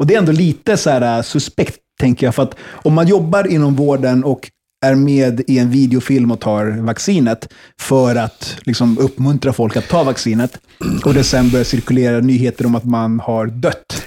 [0.00, 2.34] Och det är ändå lite så här äh, suspekt, tänker jag.
[2.34, 4.50] För att om man jobbar inom vården och
[4.82, 10.04] är med i en videofilm och tar vaccinet för att liksom uppmuntra folk att ta
[10.04, 10.60] vaccinet
[11.04, 14.02] och det sen börjar cirkulera nyheter om att man har dött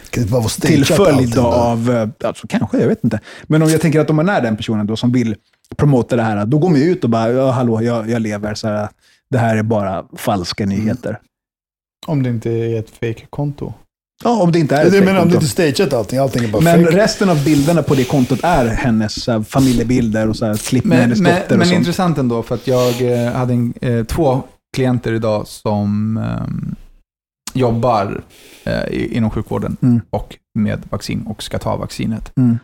[0.62, 3.20] till följd av, alltså kanske, jag vet inte.
[3.44, 5.36] Men om jag tänker att om man är den personen då som vill
[5.76, 8.54] promota det här, då går man ut och bara, ja, hallå, jag, jag lever.
[8.54, 8.90] Så här,
[9.30, 11.20] det här är bara falska nyheter.
[12.08, 13.74] Om det inte är ett fake-konto.
[14.26, 15.36] Ja, om det inte är ett menar om det fake-konto.
[15.36, 16.98] inte är stageat allting, allting är bara Men fake.
[16.98, 20.84] resten av bilderna på det kontot är hennes så här, familjebilder och så här, klipp
[20.86, 21.78] med Men, hennes men, dotter och men sånt.
[21.80, 24.44] intressant ändå, för att jag eh, hade en, eh, två
[24.76, 26.76] klienter idag som ehm,
[27.54, 28.22] jobbar
[28.64, 30.02] eh, i- inom sjukvården Mm.
[30.10, 32.32] och med vaccin och ska ta vaccinet.
[32.38, 32.58] Mm.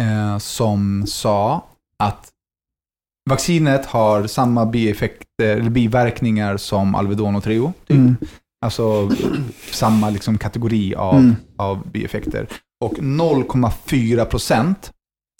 [0.00, 1.64] Eh, som sa
[1.98, 2.28] att
[3.30, 7.72] vaccinet har samma bieffekter, eller biverkningar som Alvedon och Treo.
[7.86, 7.96] Typ.
[7.96, 8.16] Mm.
[8.64, 9.10] Alltså
[9.70, 11.36] samma liksom kategori av, Mm.
[11.58, 12.46] av bieffekter.
[12.84, 14.90] Och 0,4 procent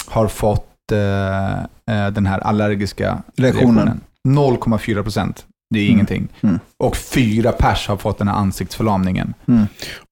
[0.06, 3.74] har fått eh, eh, den här allergiska Reaktionen.
[3.76, 4.00] reaktionen.
[4.28, 5.46] 0,4 procent.
[5.74, 5.92] Det är Mm.
[5.94, 6.28] ingenting.
[6.42, 6.58] Mm.
[6.78, 9.34] Och fyra pers har fått den här ansiktsförlamningen.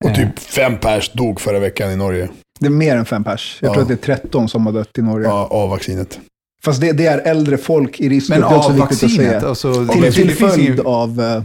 [0.05, 2.29] Och typ fem pers dog förra veckan i Norge
[2.61, 3.59] Det är mer än fem pers.
[3.61, 3.73] Jag Ja.
[3.73, 5.29] tror att det är 13 som har dött i Norge.
[5.29, 6.21] ja, av vaccinet.
[6.65, 8.41] Fast det, det är äldre folk i riskgrupp.
[8.41, 11.43] Men av vaccinet, alltså, Till, till finns följd av eh,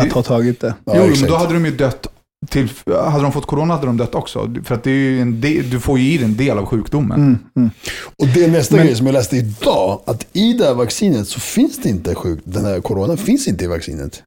[0.00, 0.74] att ha tagit det.
[0.84, 1.28] Ja, Jo, men exakt.
[1.28, 2.06] då hade de ju dött
[2.48, 4.54] till, hade de fått corona hade de dött också.
[4.64, 7.20] För att det är del, du får ju i dig en del av sjukdomen.
[7.20, 7.70] Mm, mm.
[8.18, 11.28] Och det är nästa Men- grej som jag läste idag, att i det här vaccinet
[11.28, 14.22] så finns det inte sjuk, den här corona finns inte i vaccinet.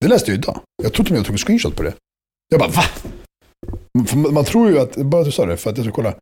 [0.00, 0.60] Det läste jag idag.
[0.82, 1.92] Jag trodde jag tog en screenshot på det.
[2.50, 2.82] Jag bara va?
[4.06, 6.14] För man tror ju att, bara att du sa det, för att jag ska kolla.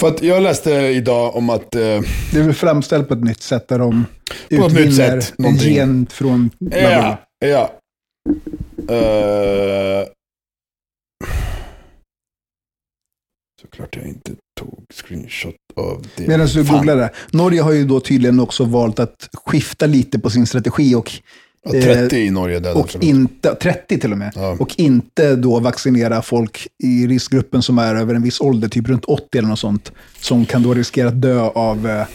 [0.00, 3.42] För att jag läste idag om att, eh, Det är väl framställt på ett nytt
[3.42, 4.04] sätt där de
[4.50, 5.74] På nytt utvinner sätt, någonting.
[5.74, 6.50] gen från...
[6.58, 7.72] ja, ja.
[8.88, 10.06] Eh,
[13.60, 16.26] såklart jag inte tog screenshot av det.
[16.28, 16.76] Medan du Fan.
[16.76, 17.10] googlar det.
[17.32, 21.12] Norge har ju då tydligen också valt att skifta lite på sin strategi och,
[21.62, 22.80] Ja, 30 i Norge dödade.
[22.80, 24.56] och inte, 30 till och med, Ja.
[24.60, 29.04] och inte då vaccinera folk i riskgruppen som är över en viss ålder, typ runt
[29.04, 32.06] 80 eller något sånt, som kan då riskera att dö av eh,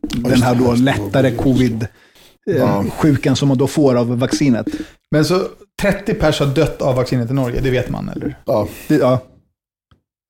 [0.00, 1.88] den här då lättare covid-sjukan
[2.46, 2.84] Ja.
[3.34, 4.66] som man då får av vaccinet.
[5.10, 5.40] Men så
[5.82, 8.38] 30 pers har dött av vaccinet i Norge, det vet man eller?
[8.44, 8.68] Ja.
[8.88, 9.22] Det, ja,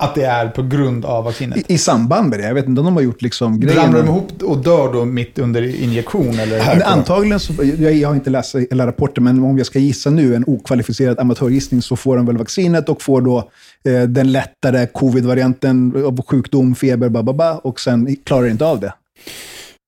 [0.02, 1.58] Att det är på grund av vaccinet.
[1.58, 2.46] i, I samband med det.
[2.46, 5.38] Jag vet inte om de har gjort liksom Ramlar de ihop och dör då mitt
[5.38, 6.82] under injektion eller?
[6.86, 10.34] Antagligen, så, jag, jag har inte läst hela rapporten, men om jag ska gissa nu,
[10.34, 13.50] en okvalificerad amatörgissning, så får de väl vaccinet och får då
[13.84, 18.94] eh, den lättare covid-varianten av sjukdom, feber, bababa, och sen klarar inte av det.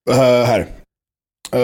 [0.09, 0.15] Eh,
[0.45, 0.67] här.
[1.55, 1.61] Uh,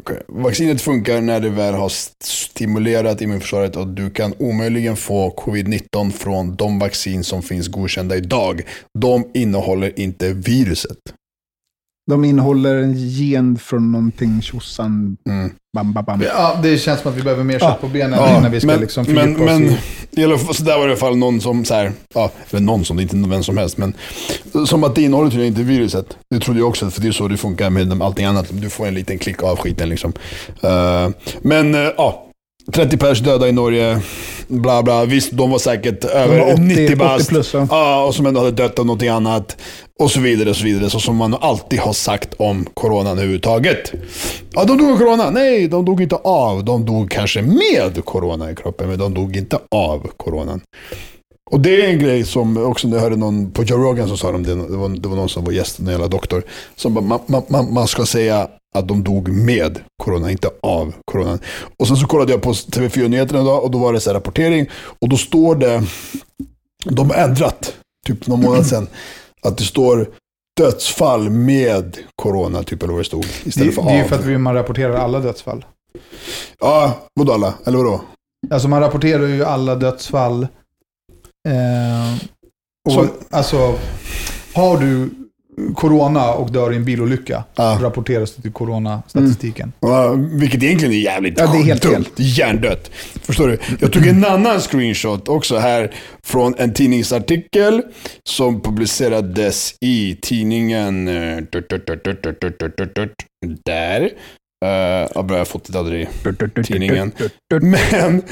[0.00, 0.18] okay.
[0.28, 1.88] Vaccinet funkar när det väl har
[2.24, 8.62] stimulerat immunförsvaret och du kan omöjligen få covid-19 från de vaccin som finns godkända idag.
[8.98, 10.98] De innehåller inte viruset.
[12.10, 15.50] De innehåller en gen från någonting, tjosan, Mm.
[15.76, 16.22] bam, bam, bam.
[16.22, 17.78] Ja, det känns som att vi behöver mer kött Ja.
[17.80, 20.38] på benen Ja, innan vi ska men, liksom men, oss men i...
[20.38, 22.84] fall, så där var det i alla fall någon som, så här, ja, eller någon
[22.84, 23.94] som, det är inte vem som helst, men
[24.66, 26.16] som att det innehåller tydligen inte viruset.
[26.30, 28.46] Det trodde jag också, för det är så det funkar med allting annat.
[28.50, 30.12] Du får en liten klick av skiten liksom.
[30.62, 31.08] Eh,
[31.42, 32.22] men eh, ja,
[32.72, 34.00] 30 pers döda i Norge,
[34.48, 35.04] bla bla.
[35.04, 37.20] Visst, de var säkert över var 80 90 bast.
[37.24, 37.66] 80 plus, va?
[37.70, 39.56] Ja, och som ändå hade dött av någonting annat.
[39.98, 40.90] Och så vidare, och så vidare.
[40.90, 43.92] Så som man alltid har sagt om coronan överhuvudtaget.
[44.52, 45.30] Ja, de dog av corona.
[45.30, 46.64] Nej, de dog inte av.
[46.64, 50.60] De dog kanske med corona i kroppen, men de dog inte av coronan.
[51.50, 54.18] Och det är en grej som också, när jag hörde någon på Joe Rogan som
[54.18, 56.42] sa det, det var, det var någon som var gäst, en jävla doktor,
[56.76, 60.92] som bara, man, man- man, man ska säga att de dog med corona, inte av
[61.04, 61.38] coronan.
[61.78, 64.66] Och sen så kollade jag på TV4-nyheterna idag och då var det så här rapportering
[65.00, 65.82] och då står det,
[66.84, 67.74] de har ändrat,
[68.06, 68.86] typ någon månad sedan,
[69.42, 70.08] att det står
[70.60, 74.08] dödsfall med corona, typ eller vad det stod, Det, istället för det är ju av.
[74.08, 75.64] för att vi- man rapporterar alla dödsfall.
[76.60, 77.54] Ja, vadå alla?
[77.66, 78.00] Eller vadå?
[78.50, 80.42] Alltså man rapporterar ju alla dödsfall.
[81.48, 82.14] Eh,
[82.88, 83.78] och, Så- Alltså,
[84.54, 85.10] har du
[85.74, 87.44] corona och dör i en bilolycka.
[87.54, 87.78] Ja.
[87.82, 89.72] Rapporteras till coronastatistiken.
[89.82, 90.38] Mm.
[90.38, 92.04] vilket egentligen är jävligt ja, det är helt dumt.
[92.16, 92.90] Hjärndött.
[93.22, 93.58] Förstår du?
[93.80, 95.94] Jag tog en annan screenshot också här
[96.24, 97.82] från en tidningsartikel
[98.24, 101.04] som publicerades i tidningen...
[103.64, 104.10] Där.
[104.60, 106.08] Jag har fått det aldrig
[106.64, 107.12] tidningen.
[107.50, 108.22] Men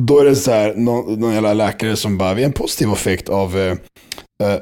[0.00, 2.92] då är det så här, någon, någon jävla läkare som bara, vi är en positiv
[2.92, 3.76] effekt av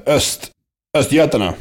[0.06, 0.50] Öst,
[0.98, 1.54] Östgötarna.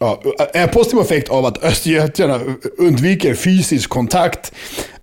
[0.00, 0.22] Ja,
[0.54, 2.40] en positiv effekt av att östgötarna
[2.78, 4.52] undviker fysisk kontakt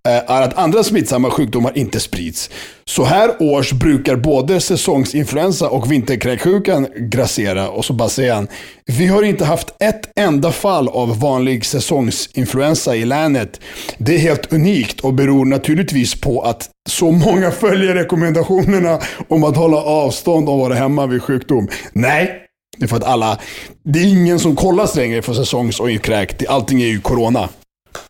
[0.07, 2.49] eh, är att andra smittsamma sjukdomar inte sprids.
[2.85, 7.69] Så här års brukar både säsongsinfluensa och vinterkräksjukan grassera.
[7.69, 8.47] Och så bara säger han,
[8.85, 13.59] vi har inte haft ett enda fall av vanlig säsongsinfluensa i länet.
[13.97, 19.57] Det är helt unikt och beror naturligtvis på att så många följer rekommendationerna om att
[19.57, 21.67] hålla avstånd och vara hemma vid sjukdom.
[21.93, 22.47] Nej,
[22.77, 23.39] det är för att alla...
[23.83, 26.43] Det är ingen som kollar Stränger för säsongs och kräk.
[26.49, 27.49] Allting är ju corona.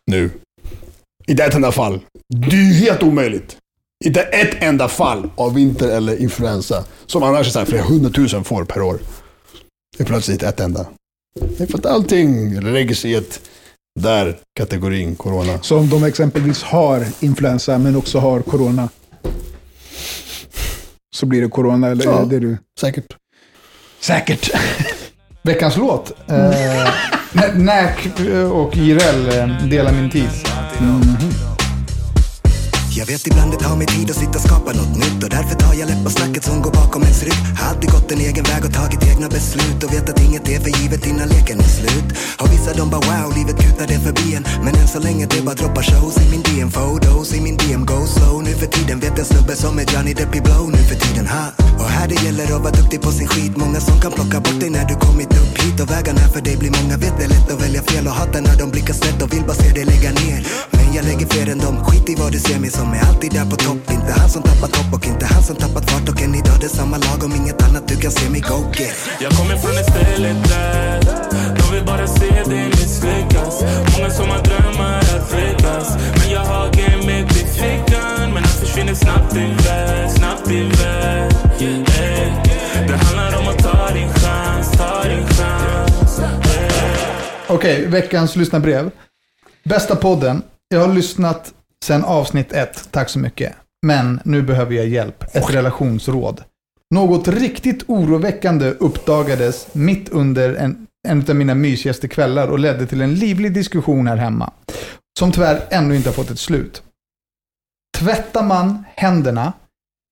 [0.07, 0.32] Nu.
[1.28, 1.99] Inte ett enda fall.
[2.30, 3.57] Det är ju helt omöjligt.
[4.05, 6.84] Inte ett enda fall av vinter eller influensa.
[7.05, 8.99] Som annars är så här flera hundratusen får per år.
[9.97, 10.86] Det är plötsligt ett enda.
[11.57, 13.41] Det är för att allting läggs i ett
[13.99, 15.59] där kategorin corona.
[15.62, 18.89] Så om de exempelvis har influensa men också har corona.
[21.16, 22.22] Så blir det corona, eller Ja.
[22.22, 22.57] är det du?
[22.80, 23.05] Säkert.
[24.01, 24.49] Säkert.
[25.43, 26.11] Veckans låt.
[26.29, 26.35] Eh,
[27.33, 28.09] Nä- Näk
[28.53, 30.29] och Jireel eh, delar min tid.
[32.93, 35.55] Jag vet ibland det tar mig tid att sitta och skapa något nytt Och därför
[35.55, 37.41] tar jag lätt på snacket som går bakom ens rygg.
[37.59, 40.59] Har alltid gått en egen väg och tagit egna beslut Och vet att inget är
[40.59, 42.07] för givet innan leken är slut.
[42.41, 44.43] Och vissa de bara wow, livet kutar det förbi en.
[44.63, 47.85] Men än så länge det bara droppar shows i min DM Photos i min DM,
[47.85, 48.43] go slow.
[48.43, 50.63] Nu för tiden vet en snubbe som är Johnny Depp i blow.
[50.75, 51.45] Nu för tiden, ha.
[51.81, 53.57] Och här det gäller att vara duktig på sin skit.
[53.57, 55.79] Många som kan plocka bort dig när du kommit upp hit.
[55.83, 58.07] Och vägarna för dig blir många Vet det är lätt att välja fel.
[58.07, 60.39] Och hatar när de blickar snett och vill bara se dig lägga ner.
[60.71, 63.32] Men jag lägger fler än dem, skit i vad du ser mig som är alltid
[63.32, 66.21] där på topp Inte han som tappat hopp och inte han som tappat fart Och
[66.21, 68.97] än idag det är samma lag om inget annat du kan se mig go get
[69.19, 70.99] Jag kommer från ett ställe där
[71.57, 73.55] De vill bara se dig misslyckas
[73.93, 75.88] Många som har drömmar att fredas
[76.19, 82.32] Men jag har gamet i fickan Men allt försvinner snabbt iväg, snabbt iväg Ey.
[82.88, 86.91] Det handlar om att ta din chans, ta din chans Ey.
[87.49, 88.91] Okej, veckans lyssnarbrev.
[89.63, 90.41] Bästa podden.
[90.69, 91.53] Jag har lyssnat
[91.84, 92.88] sedan avsnitt ett.
[92.91, 93.55] Tack så mycket.
[93.86, 95.23] Men nu behöver jag hjälp.
[95.36, 96.43] Ett relationsråd.
[96.95, 103.01] Något riktigt oroväckande uppdagades mitt under en, en av mina mysigaste kvällar och ledde till
[103.01, 104.51] en livlig diskussion här hemma.
[105.19, 106.84] Som tyvärr ännu inte har fått ett slut.
[107.97, 109.53] Tvättar man händerna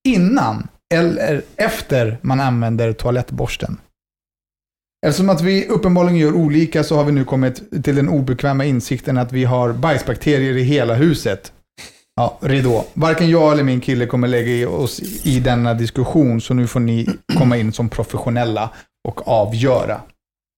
[0.07, 3.77] innan eller efter man använder toalettborsten?
[5.07, 9.17] Eftersom att vi uppenbarligen gör olika så har vi nu kommit till den obekväma insikten
[9.17, 11.53] att vi har bajsbakterier i hela huset.
[12.19, 12.85] Ja, ridå.
[12.93, 16.79] Varken jag eller min kille kommer lägga i oss i denna diskussion, så nu får
[16.79, 17.07] ni
[17.37, 18.69] komma in som professionella
[19.07, 20.01] och avgöra.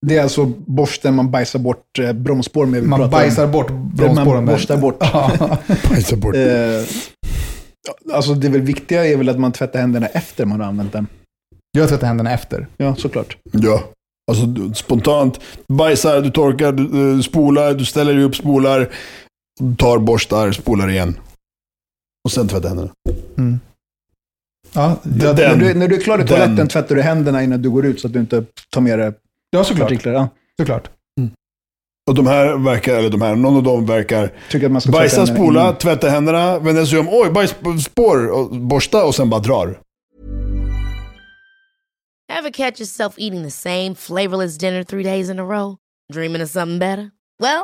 [0.07, 2.84] Det är alltså borsten man bajsar bort eh, bromsspår med.
[2.84, 3.12] Man pratar om.
[3.12, 4.45] bajsar bort bromsspåren.
[4.45, 4.97] Man borstar bort.
[5.14, 5.57] Ja.
[5.89, 6.36] Bajsa bort.
[6.36, 6.43] Eh,
[8.14, 10.93] alltså det är väl viktiga är väl att man tvättar händerna efter man har använt
[10.93, 11.07] den.
[11.72, 12.68] Jag tvättar händerna efter.
[12.78, 13.38] Ja, såklart.
[13.51, 13.84] Ja.
[14.32, 15.39] Alltså du, spontant.
[15.68, 18.89] Bajsar, du torkar, du, du spolar, du ställer dig upp, spolar.
[19.59, 21.16] Du tar, borstar, spolar igen.
[22.24, 22.91] Och sen tvättar händerna.
[23.38, 23.59] Mm.
[24.74, 27.43] Ja, Den- jag, när, du, när du är klar i den- toaletten tvättar du händerna
[27.43, 29.13] innan du går ut så att du inte tar med dig
[29.49, 29.89] ja såklart.
[29.89, 30.13] partiklar.
[30.13, 30.30] Ja.
[30.59, 30.89] såklart.
[32.09, 34.91] Och de här verkar, eller de här, någon av dem verkar Tycker att man ska
[34.91, 35.76] bajsa, tvätta händerna spola, innan.
[35.78, 39.80] tvätta händerna, vända sig om, oj, bajsspår, och borsta och sen bara drar.
[42.39, 45.76] Ever catch yourself eating the same flavorless dinner three days in a row?
[46.13, 47.11] Dreaming of something better?
[47.39, 47.63] Well,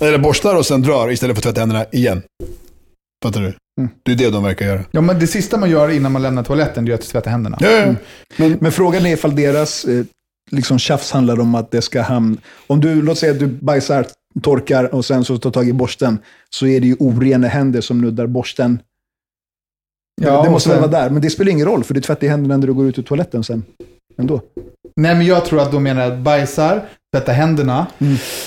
[0.00, 2.22] Eller borstar och sen drar istället för att tvätta händerna igen.
[3.22, 3.54] Fattar du?
[4.02, 4.84] Det är det de verkar göra.
[4.90, 7.58] Ja, men det sista man gör innan man lämnar toaletten det är att tvätta händerna.
[7.60, 7.94] Ja, ja.
[8.36, 10.04] Men, men frågan är ifall deras eh,
[10.50, 12.36] liksom tjafs handlar om att det ska hamna...
[12.66, 14.06] Om du, låt säga att du bajsar,
[14.42, 16.18] torkar och sen så tar tag i borsten,
[16.50, 18.78] så är det ju orena händer som nuddar borsten.
[20.20, 22.56] Ja, det måste väl vara där, men det spelar ingen roll, för du tvättar händerna
[22.56, 23.64] när du går ut ur toaletten sen.
[24.18, 24.40] Ändå.
[24.96, 26.82] Nej, men jag tror att de menar att bajsar,
[27.14, 27.86] tvättar händerna,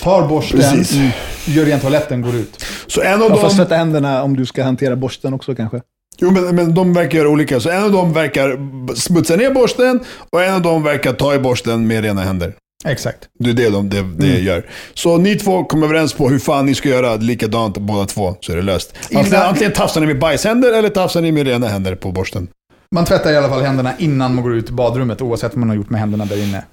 [0.04, 1.12] tar borsten, mm,
[1.46, 2.66] gör rent toaletten, går ut.
[2.88, 3.66] Så en av Ja, fast dem...
[3.66, 5.82] tvätta händerna om du ska hantera borsten också kanske.
[6.18, 7.60] Jo, men, men de verkar göra olika.
[7.60, 8.58] Så en av dem verkar
[8.96, 10.00] smutsa ner borsten
[10.30, 12.54] och en av dem verkar ta i borsten med rena händer.
[12.86, 13.30] Exakt.
[13.40, 14.66] Det är det de det, det gör.
[14.94, 18.52] Så ni två kommer överens på hur fan ni ska göra likadant båda två, så
[18.52, 18.96] är det löst.
[19.34, 22.48] Antingen tafsar ni med bajshänder eller tafsar ni med rena händer på borsten.
[22.96, 25.70] Man tvättar i alla fall händerna innan man går ut i badrummet, oavsett vad man
[25.70, 26.64] har gjort med händerna där inne.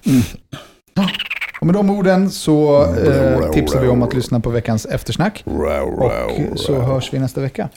[0.95, 1.09] Ja.
[1.61, 5.45] Och med de orden så eh, tipsar vi om att lyssna på veckans eftersnack.
[6.53, 7.69] Och så hörs vi nästa vecka.